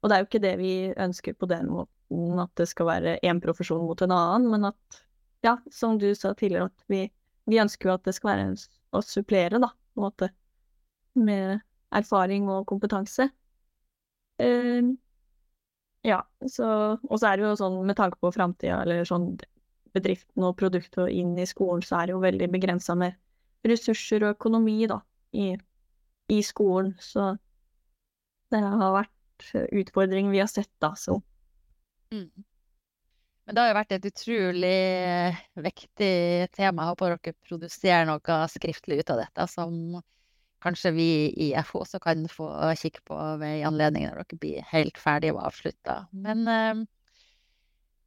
Og 0.00 0.08
det 0.08 0.16
er 0.16 0.22
jo 0.22 0.28
ikke 0.30 0.44
det 0.44 0.56
vi 0.60 0.74
ønsker 0.96 1.36
på 1.36 1.48
den 1.50 1.68
måten, 1.72 2.40
at 2.40 2.52
det 2.58 2.68
skal 2.70 2.88
være 2.88 3.18
én 3.26 3.40
profesjon 3.42 3.84
mot 3.84 4.02
en 4.02 4.14
annen, 4.16 4.48
men 4.52 4.70
at, 4.70 5.00
ja, 5.44 5.58
som 5.72 5.98
du 6.00 6.08
sa 6.16 6.32
tidligere, 6.34 6.70
at 6.70 6.86
vi 6.92 7.04
vi 7.50 7.60
ønsker 7.60 7.90
jo 7.90 7.96
at 7.96 8.06
det 8.06 8.14
skal 8.16 8.32
være 8.32 8.48
å 8.96 9.02
supplere, 9.04 9.60
da, 9.62 9.70
på 9.70 10.00
en 10.00 10.06
måte, 10.06 10.30
med 11.18 11.60
erfaring 11.96 12.48
og 12.52 12.66
kompetanse. 12.70 13.26
Uh, 14.40 14.94
ja, 16.06 16.22
så 16.48 16.66
Og 17.10 17.18
så 17.20 17.28
er 17.28 17.36
det 17.36 17.44
jo 17.44 17.56
sånn 17.58 17.80
med 17.84 17.98
tanke 17.98 18.16
på 18.22 18.32
framtida, 18.32 18.82
eller 18.84 19.04
sånn 19.08 19.34
bedriften 19.96 20.46
og 20.46 20.56
produktet 20.60 21.12
inn 21.14 21.36
i 21.38 21.48
skolen, 21.48 21.82
så 21.86 22.00
er 22.00 22.08
det 22.08 22.16
jo 22.16 22.24
veldig 22.24 22.50
begrensa 22.52 22.96
med 22.98 23.18
ressurser 23.66 24.24
og 24.24 24.36
økonomi, 24.36 24.78
da, 24.90 25.00
i, 25.36 25.52
i 26.32 26.42
skolen. 26.46 26.94
Så 27.02 27.32
det 28.50 28.62
har 28.64 28.94
vært 28.96 29.50
utfordringer 29.80 30.32
vi 30.32 30.42
har 30.42 30.50
sett, 30.50 30.72
da, 30.82 30.94
så. 30.98 31.18
Mm. 32.14 32.30
Men 33.46 33.56
det 33.56 33.62
har 33.62 33.70
jo 33.70 33.78
vært 33.80 33.92
et 33.96 34.04
utrolig 34.06 34.78
vektig 35.58 35.90
viktig 36.00 36.56
tema. 36.56 36.84
Jeg 36.84 36.92
håper 36.92 37.16
dere 37.16 37.34
produserer 37.48 38.06
noe 38.06 38.36
skriftlig 38.48 39.00
ut 39.00 39.10
av 39.10 39.18
dette, 39.24 39.46
som 39.50 40.00
kanskje 40.62 40.92
vi 40.92 41.08
i 41.34 41.50
FO 41.64 41.82
også 41.82 41.98
kan 42.04 42.28
få 42.28 42.46
kikke 42.78 43.02
på 43.08 43.18
ved 43.40 43.64
anledning 43.66 44.06
når 44.06 44.22
dere 44.22 44.38
blir 44.38 44.66
helt 44.70 44.98
ferdige 44.98 45.34
og 45.34 45.46
avslutta. 45.48 46.06
Men 46.12 46.46
uh, 46.46 46.84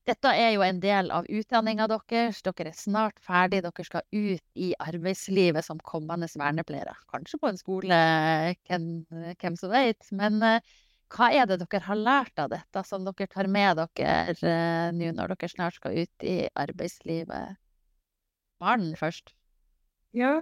dette 0.08 0.32
er 0.36 0.52
jo 0.58 0.64
en 0.66 0.80
del 0.84 1.12
av 1.16 1.28
utdanninga 1.32 1.88
deres. 1.88 2.42
Dere 2.44 2.72
er 2.72 2.76
snart 2.76 3.22
ferdig. 3.24 3.62
Dere 3.64 3.86
skal 3.88 4.04
ut 4.12 4.60
i 4.60 4.74
arbeidslivet 4.84 5.64
som 5.64 5.80
kommende 5.80 6.28
vernepleiere. 6.28 6.96
Kanskje 7.12 7.40
på 7.40 7.52
en 7.52 7.60
skole, 7.60 8.00
hvem, 8.68 8.88
hvem 9.40 9.60
som 9.60 9.72
vet. 9.72 10.10
Men 10.12 10.42
uh, 10.44 10.74
hva 11.14 11.30
er 11.32 11.48
det 11.48 11.62
dere 11.62 11.84
har 11.86 12.00
lært 12.00 12.42
av 12.42 12.52
dette, 12.52 12.84
som 12.88 13.08
dere 13.08 13.30
tar 13.32 13.48
med 13.48 13.80
dere 13.80 14.36
uh, 14.44 14.90
nå 14.96 15.14
når 15.16 15.36
dere 15.36 15.52
snart 15.52 15.80
skal 15.80 15.96
ut 16.04 16.28
i 16.28 16.42
arbeidslivet? 16.52 17.56
Maren 18.64 18.92
først. 19.00 19.32
Ja. 20.12 20.42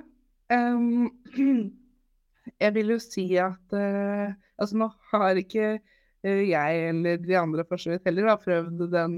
Um, 0.52 1.12
jeg 2.64 2.74
vil 2.76 2.96
jo 2.96 3.02
si 3.02 3.30
at 3.40 3.78
uh, 3.78 4.34
Altså, 4.62 4.78
nå 4.78 4.92
har 5.10 5.40
ikke 5.42 5.80
jeg 6.24 6.82
eller 6.90 7.18
de 7.18 7.38
andre 7.40 7.66
for 7.66 7.82
så 7.82 7.94
vidt 7.94 8.06
heller 8.06 8.30
har 8.30 8.42
prøvd 8.42 8.84
den 8.94 9.16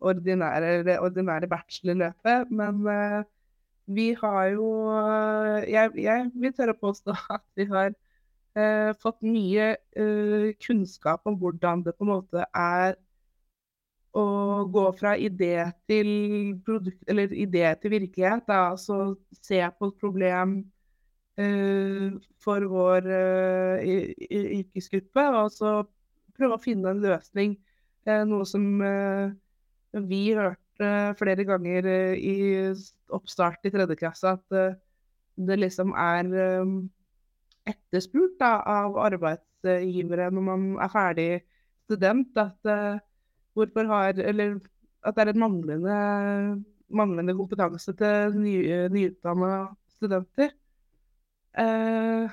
ordinære, 0.00 0.98
ordinære 1.00 1.48
bachelorløpet, 1.48 2.50
men 2.50 2.82
vi 3.88 4.10
har 4.20 4.44
jo 4.52 4.66
jeg, 5.64 5.90
jeg 5.96 6.30
vil 6.34 6.52
tørre 6.54 6.76
å 6.76 6.80
påstå 6.80 7.16
at 7.36 7.44
vi 7.56 7.66
har 7.72 7.94
eh, 8.58 8.90
fått 9.02 9.22
mye 9.26 9.72
eh, 9.96 10.50
kunnskap 10.62 11.26
om 11.28 11.38
hvordan 11.40 11.84
det 11.86 11.96
på 11.96 12.06
en 12.06 12.12
måte 12.14 12.44
er 12.50 12.98
å 14.16 14.24
gå 14.66 14.84
fra 14.98 15.14
idé 15.18 15.70
til 15.88 16.08
produkt, 16.66 17.02
eller 17.10 17.30
idé 17.30 17.68
til 17.80 17.94
virkelighet. 17.94 18.42
Da. 18.48 18.72
Altså 18.72 19.14
se 19.38 19.60
på 19.78 19.90
et 19.90 20.00
problem 20.02 20.56
eh, 21.38 22.10
for 22.42 22.66
vår 22.72 23.06
eh, 23.06 24.10
yrkesgruppe, 24.30 25.26
og 25.42 25.52
så 25.54 25.74
prøve 26.40 26.56
å 26.56 26.62
finne 26.62 26.94
en 26.94 27.02
løsning. 27.04 27.56
Eh, 28.08 28.22
noe 28.28 28.46
som 28.48 28.64
eh, 28.84 29.32
vi 30.08 30.22
hørte 30.36 30.90
flere 31.18 31.44
ganger 31.44 31.86
i 32.16 32.34
oppstart 33.12 33.66
i 33.68 33.72
tredje 33.74 33.98
klasse, 34.00 34.32
at 34.32 34.78
det 35.36 35.58
liksom 35.58 35.90
er 35.92 36.30
etterspurt 37.68 38.38
da, 38.40 38.54
av 38.64 38.96
arbeidsgivere 39.02 40.30
når 40.32 40.46
man 40.46 40.64
er 40.80 40.92
ferdig 40.94 41.28
student. 41.84 42.32
At, 42.40 42.70
har, 43.90 44.22
eller, 44.32 44.56
at 45.04 45.18
det 45.18 45.26
er 45.26 45.32
en 45.34 45.42
manglende, 45.42 45.98
manglende 46.88 47.36
kompetanse 47.36 47.92
til 48.00 48.40
nye, 48.40 48.80
nyutdanna 48.94 49.52
studenter. 50.00 50.54
Uh, 51.58 52.30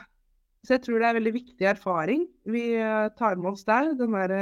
så 0.67 0.75
jeg 0.75 0.84
tror 0.84 0.99
det 0.99 1.08
er 1.08 1.15
veldig 1.15 1.32
viktig 1.38 1.67
erfaring 1.69 2.25
vi 2.51 2.63
uh, 2.75 3.08
tar 3.15 3.39
med 3.39 3.53
oss 3.53 3.63
der. 3.67 3.93
Den 3.95 4.17
derre 4.17 4.41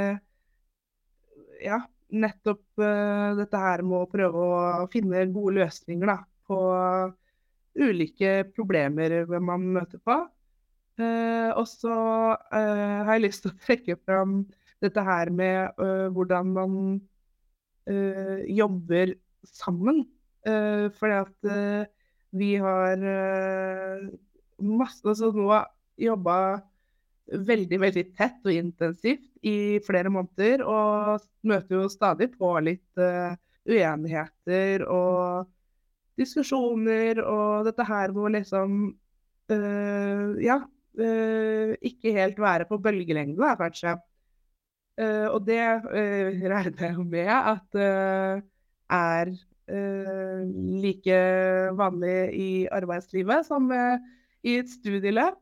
Ja, 1.62 1.78
nettopp 2.12 2.62
dette 2.76 3.58
her 3.58 3.80
med 3.86 4.02
å 4.02 4.08
prøve 4.10 4.42
å 4.82 4.88
finne 4.92 5.22
gode 5.32 5.56
løsninger 5.56 6.10
da, 6.10 6.18
på 6.46 6.58
ulike 7.80 8.42
problemer 8.56 9.24
man 9.40 9.64
møter 9.78 10.02
på. 10.04 10.18
Uh, 10.96 11.52
og 11.60 11.66
så 11.68 11.94
uh, 12.32 13.00
har 13.04 13.18
jeg 13.18 13.24
lyst 13.26 13.42
til 13.44 13.52
å 13.52 13.60
trekke 13.66 13.98
fram 14.08 14.38
dette 14.80 15.02
her 15.04 15.28
med 15.32 15.76
uh, 15.80 16.08
hvordan 16.12 16.54
man 16.56 16.80
jobber 17.86 19.12
sammen. 19.46 20.00
fordi 20.42 21.12
at 21.14 21.86
vi 22.34 22.48
har 22.58 23.04
masse 24.58 25.06
altså 25.06 25.28
nå 25.30 25.52
jobba 25.96 26.38
veldig, 27.26 27.78
veldig 27.82 28.04
tett 28.16 28.46
og 28.46 28.54
intensivt 28.54 29.26
i 29.46 29.78
flere 29.86 30.10
måneder, 30.12 30.62
og 30.62 31.24
møter 31.46 31.80
jo 31.80 31.90
stadig 31.90 32.30
på 32.36 32.52
litt 32.64 33.02
uh, 33.02 33.34
uenigheter 33.66 34.86
og 34.86 35.48
diskusjoner 36.16 37.20
og 37.20 37.66
dette 37.66 37.86
her 37.86 38.14
hvor 38.14 38.32
liksom 38.32 38.78
uh, 39.52 40.28
Ja, 40.42 40.60
uh, 40.62 41.72
ikke 41.82 42.14
helt 42.16 42.38
være 42.40 42.68
på 42.68 42.78
bølgelengde, 42.82 43.40
da, 43.42 43.56
kanskje. 43.58 43.98
og 44.96 45.42
det 45.44 45.60
regner 45.84 46.86
jeg 46.86 47.02
med 47.04 47.28
at 47.28 47.76
er 47.76 49.32
like 50.80 51.18
vanlig 51.76 52.14
i 52.32 52.48
arbeidslivet 52.72 53.44
som 53.44 53.68
i 53.76 54.54
et 54.56 54.70
studieløp. 54.72 55.36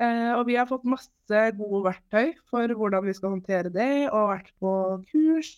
Eh, 0.00 0.32
og 0.32 0.46
vi 0.48 0.56
har 0.56 0.68
fått 0.68 0.86
masse 0.88 1.40
gode 1.58 1.82
verktøy 1.90 2.30
for 2.48 2.72
hvordan 2.72 3.04
vi 3.04 3.12
skal 3.16 3.34
håndtere 3.34 3.72
det, 3.72 4.08
og 4.08 4.30
vært 4.32 4.48
på 4.62 4.72
kurs 5.10 5.50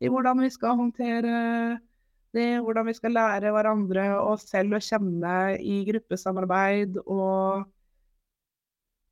i 0.00 0.10
hvordan 0.12 0.42
vi 0.44 0.50
skal 0.52 0.76
håndtere 0.76 1.32
det, 2.36 2.48
hvordan 2.60 2.88
vi 2.88 2.94
skal 2.96 3.14
lære 3.16 3.52
hverandre 3.54 4.06
og 4.20 4.40
selv 4.42 4.76
å 4.76 4.82
kjenne 4.84 5.34
i 5.64 5.80
gruppesamarbeid. 5.88 7.00
Og 7.06 7.64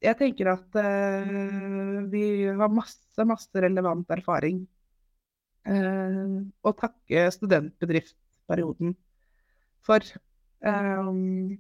jeg 0.04 0.18
tenker 0.20 0.52
at 0.52 0.78
uh, 0.78 2.04
vi 2.12 2.24
har 2.46 2.70
masse, 2.72 3.26
masse 3.26 3.64
relevant 3.64 4.08
erfaring. 4.14 4.62
Uh, 5.68 6.44
å 6.64 6.72
takke 6.76 7.26
studentbedriftsperioden 7.34 8.94
for. 9.84 10.04
Um, 10.64 11.58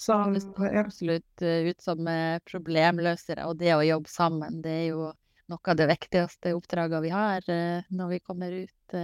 så 0.00 0.14
det 0.32 0.40
står 0.40 0.76
absolutt 0.80 1.42
eh, 1.42 1.66
ut 1.68 1.82
som 1.82 2.06
eh, 2.08 2.38
problemløsere, 2.48 3.44
og 3.44 3.58
det 3.60 3.74
å 3.74 3.82
jobbe 3.84 4.08
sammen, 4.08 4.62
det 4.64 4.72
er 4.72 4.86
jo 4.94 5.10
noe 5.52 5.72
av 5.72 5.76
det 5.76 5.88
viktigste 5.90 6.54
oppdraget 6.56 7.02
vi 7.04 7.10
har 7.12 7.50
eh, 7.52 7.90
når 7.92 8.14
vi 8.14 8.20
kommer 8.24 8.56
ut. 8.62 8.96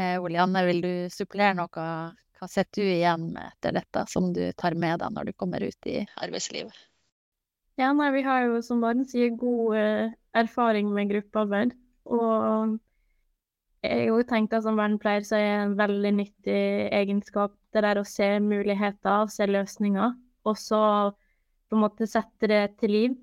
Olianne, 0.00 0.62
vil 0.64 0.78
du 0.80 0.92
supplere 1.12 1.56
noe? 1.58 1.88
Hva 2.38 2.48
sitter 2.48 2.86
du 2.86 2.92
igjen 2.92 3.26
med 3.34 3.50
etter 3.50 3.74
dette, 3.76 4.04
som 4.08 4.30
du 4.32 4.44
tar 4.56 4.78
med 4.78 5.02
deg 5.02 5.10
når 5.12 5.28
du 5.28 5.34
kommer 5.34 5.60
ut 5.60 5.88
i 5.90 5.98
arbeidslivet? 6.22 6.78
Ja, 7.82 7.90
nei, 7.92 8.12
vi 8.14 8.22
har 8.24 8.46
jo, 8.46 8.62
som 8.64 8.80
Maren 8.80 9.02
sier, 9.10 9.34
god 9.36 10.14
erfaring 10.38 10.94
med 10.94 11.10
gruppearbeid. 11.10 11.74
Og 12.08 12.78
jeg 13.80 14.10
har 14.12 14.26
tenkt 14.28 14.52
at 14.52 14.64
som 14.66 14.76
vernepleier 14.76 15.24
så 15.24 15.38
er 15.40 15.62
en 15.62 15.78
veldig 15.78 16.12
nyttig 16.18 16.60
egenskap 16.92 17.54
det 17.72 17.82
der 17.86 18.00
å 18.00 18.04
se 18.08 18.28
muligheter, 18.44 19.30
se 19.32 19.46
løsninger, 19.48 20.12
og 20.44 20.58
så 20.58 20.82
på 21.70 21.78
en 21.78 21.84
måte 21.84 22.08
sette 22.10 22.50
det 22.50 22.62
til 22.82 22.92
liv. 22.92 23.16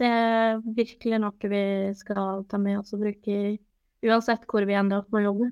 Det 0.00 0.08
er 0.08 0.60
virkelig 0.76 1.20
noe 1.22 1.52
vi 1.52 1.64
skal 1.96 2.42
ta 2.50 2.58
med 2.58 2.80
oss 2.80 2.92
og 2.96 3.04
bruke 3.04 3.38
uansett 4.02 4.44
hvor 4.50 4.66
vi 4.66 4.76
ender 4.76 5.00
opp 5.00 5.12
med 5.14 5.22
å 5.22 5.26
jobbe. 5.30 5.50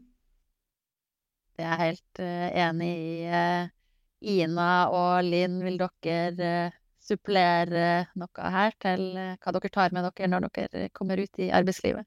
Det 1.57 1.65
er 1.65 1.71
jeg 1.71 1.87
helt 1.87 2.23
uh, 2.25 2.49
enig 2.67 2.91
i. 2.91 3.17
Uh, 3.31 3.77
Ina 4.21 4.71
og 4.93 5.25
Linn, 5.25 5.61
vil 5.65 5.79
dere 5.81 6.69
uh, 6.69 6.79
supplere 7.01 7.85
noe 8.21 8.51
her 8.53 8.75
til 8.83 9.07
hva 9.17 9.53
dere 9.57 9.73
tar 9.73 9.95
med 9.97 10.05
dere 10.05 10.29
når 10.29 10.51
dere 10.51 10.89
kommer 10.97 11.23
ut 11.23 11.41
i 11.41 11.49
arbeidslivet? 11.57 12.05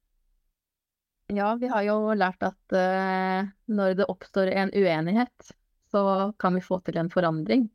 Ja, 1.33 1.55
vi 1.55 1.67
har 1.67 1.81
jo 1.87 2.13
lært 2.13 2.43
at 2.45 2.75
uh, 2.75 3.47
når 3.71 3.95
det 3.97 4.09
oppstår 4.11 4.51
en 4.51 4.69
uenighet, 4.75 5.53
så 5.91 6.33
kan 6.39 6.53
vi 6.57 6.61
få 6.61 6.79
til 6.85 6.99
en 7.01 7.09
forandring. 7.09 7.67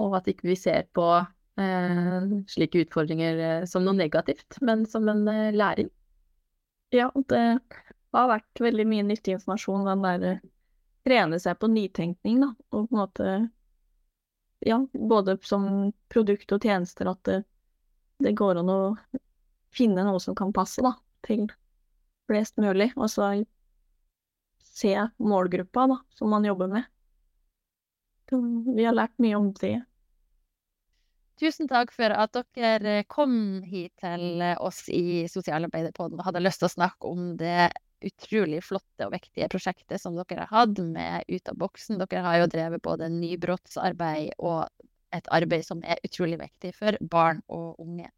Og 0.00 0.16
at 0.18 0.28
ikke 0.28 0.50
vi 0.50 0.56
ser 0.58 0.88
på 0.96 1.06
uh, 1.22 2.34
slike 2.50 2.84
utfordringer 2.84 3.40
uh, 3.40 3.66
som 3.70 3.86
noe 3.86 3.96
negativt, 3.96 4.58
men 4.60 4.84
som 4.90 5.08
en 5.08 5.24
læring. 5.56 5.88
Ja, 6.92 7.08
det 7.30 7.44
har 8.14 8.30
vært 8.30 8.60
veldig 8.62 8.86
mye 8.90 9.06
nyttig 9.06 9.38
informasjon, 9.38 9.88
den 9.88 10.04
der 10.04 10.42
trene 11.04 11.40
seg 11.40 11.58
på 11.60 11.70
nytenkning, 11.72 12.40
da. 12.44 12.52
Og 12.72 12.88
på 12.88 12.96
en 12.96 13.04
måte 13.04 13.34
Ja, 14.64 14.78
både 14.92 15.36
som 15.44 15.92
produkt 16.08 16.52
og 16.56 16.64
tjenester, 16.64 17.10
at 17.10 17.20
det, 17.28 17.42
det 18.24 18.30
går 18.38 18.62
an 18.62 18.70
å 18.72 18.78
finne 19.76 20.06
noe 20.06 20.22
som 20.22 20.36
kan 20.38 20.54
passe, 20.56 20.80
da, 20.80 20.94
til 21.26 21.50
flest 22.28 22.56
mulig, 22.60 22.90
og 22.96 23.10
så 23.12 23.30
se 24.74 24.94
målgruppa 25.22 25.86
da, 25.90 25.98
som 26.18 26.32
man 26.34 26.46
jobber 26.46 26.70
med. 26.72 26.86
Vi 28.74 28.86
har 28.86 28.96
lært 28.96 29.14
mye 29.22 29.36
om 29.38 29.52
det. 29.60 29.76
Tusen 31.40 31.68
takk 31.68 31.90
for 31.92 32.14
at 32.14 32.36
dere 32.54 33.02
kom 33.10 33.62
hit 33.66 33.92
til 34.00 34.42
oss 34.62 34.84
i 34.88 35.26
Sosialarbeiderpodden 35.30 36.20
og 36.20 36.28
hadde 36.28 36.42
lyst 36.44 36.62
til 36.62 36.70
å 36.70 36.76
snakke 36.76 37.10
om 37.10 37.32
det 37.38 37.72
utrolig 38.04 38.60
flotte 38.64 39.06
og 39.06 39.14
viktige 39.16 39.48
prosjektet 39.50 40.02
som 40.02 40.14
dere 40.16 40.44
har 40.44 40.52
hatt 40.52 40.78
med 40.78 41.26
Ut 41.28 41.50
av 41.50 41.58
boksen. 41.58 41.98
Dere 42.02 42.22
har 42.24 42.40
jo 42.42 42.50
drevet 42.52 42.84
både 42.84 43.10
nybrottsarbeid 43.12 44.36
og 44.38 44.68
et 45.14 45.30
arbeid 45.34 45.66
som 45.66 45.82
er 45.86 46.02
utrolig 46.06 46.38
viktig 46.40 46.74
for 46.76 46.98
barn 47.00 47.42
og 47.48 47.80
unge. 47.82 48.10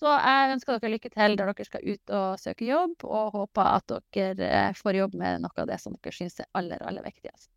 Så 0.00 0.08
jeg 0.08 0.52
ønsker 0.54 0.78
dere 0.78 0.94
lykke 0.94 1.12
til 1.12 1.36
der 1.36 1.50
dere 1.50 1.64
skal 1.66 1.84
ut 1.84 2.12
og 2.16 2.40
søke 2.40 2.64
jobb, 2.64 3.04
og 3.04 3.34
håper 3.36 3.72
at 3.76 3.96
dere 4.16 4.48
eh, 4.48 4.76
får 4.76 4.96
jobb 5.02 5.16
med 5.20 5.42
noe 5.44 5.60
av 5.60 5.68
det 5.68 5.80
som 5.82 5.96
dere 5.98 6.16
syns 6.16 6.40
er 6.40 6.48
aller, 6.56 6.80
aller 6.88 7.04
viktigst. 7.04 7.50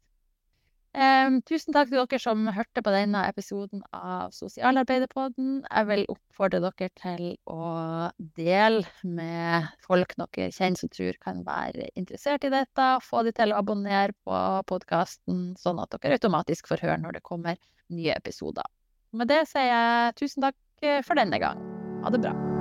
Um, 0.94 1.40
tusen 1.50 1.74
takk 1.74 1.88
til 1.90 2.04
dere 2.04 2.20
som 2.22 2.44
hørte 2.54 2.84
på 2.86 2.92
denne 2.94 3.24
episoden 3.26 3.82
av 3.98 4.34
Sosialarbeiderpodden. 4.36 5.64
Jeg 5.66 5.88
vil 5.90 6.04
oppfordre 6.12 6.60
dere 6.68 6.90
til 7.00 7.32
å 7.50 7.70
dele 8.38 8.84
med 9.02 9.72
folk 9.88 10.14
dere 10.20 10.52
kjenner 10.54 10.84
som 10.84 10.92
tror 10.94 11.18
kan 11.24 11.42
være 11.48 11.88
interessert 11.98 12.46
i 12.46 12.52
dette. 12.54 12.90
Få 13.08 13.24
de 13.26 13.34
til 13.34 13.56
å 13.56 13.62
abonnere 13.64 14.14
på 14.28 14.42
podkasten, 14.70 15.54
sånn 15.58 15.82
at 15.82 15.96
dere 15.96 16.20
automatisk 16.20 16.70
får 16.70 16.86
høre 16.86 17.00
når 17.08 17.18
det 17.18 17.26
kommer 17.26 17.58
nye 17.88 18.14
episoder. 18.20 18.68
Med 19.16 19.32
det 19.32 19.46
sier 19.50 19.72
jeg 19.72 20.20
tusen 20.20 20.46
takk 20.46 20.60
for 21.08 21.18
denne 21.18 21.42
gang. 21.42 21.83
Ha 22.04 22.10
det 22.10 22.20
bra. 22.20 22.53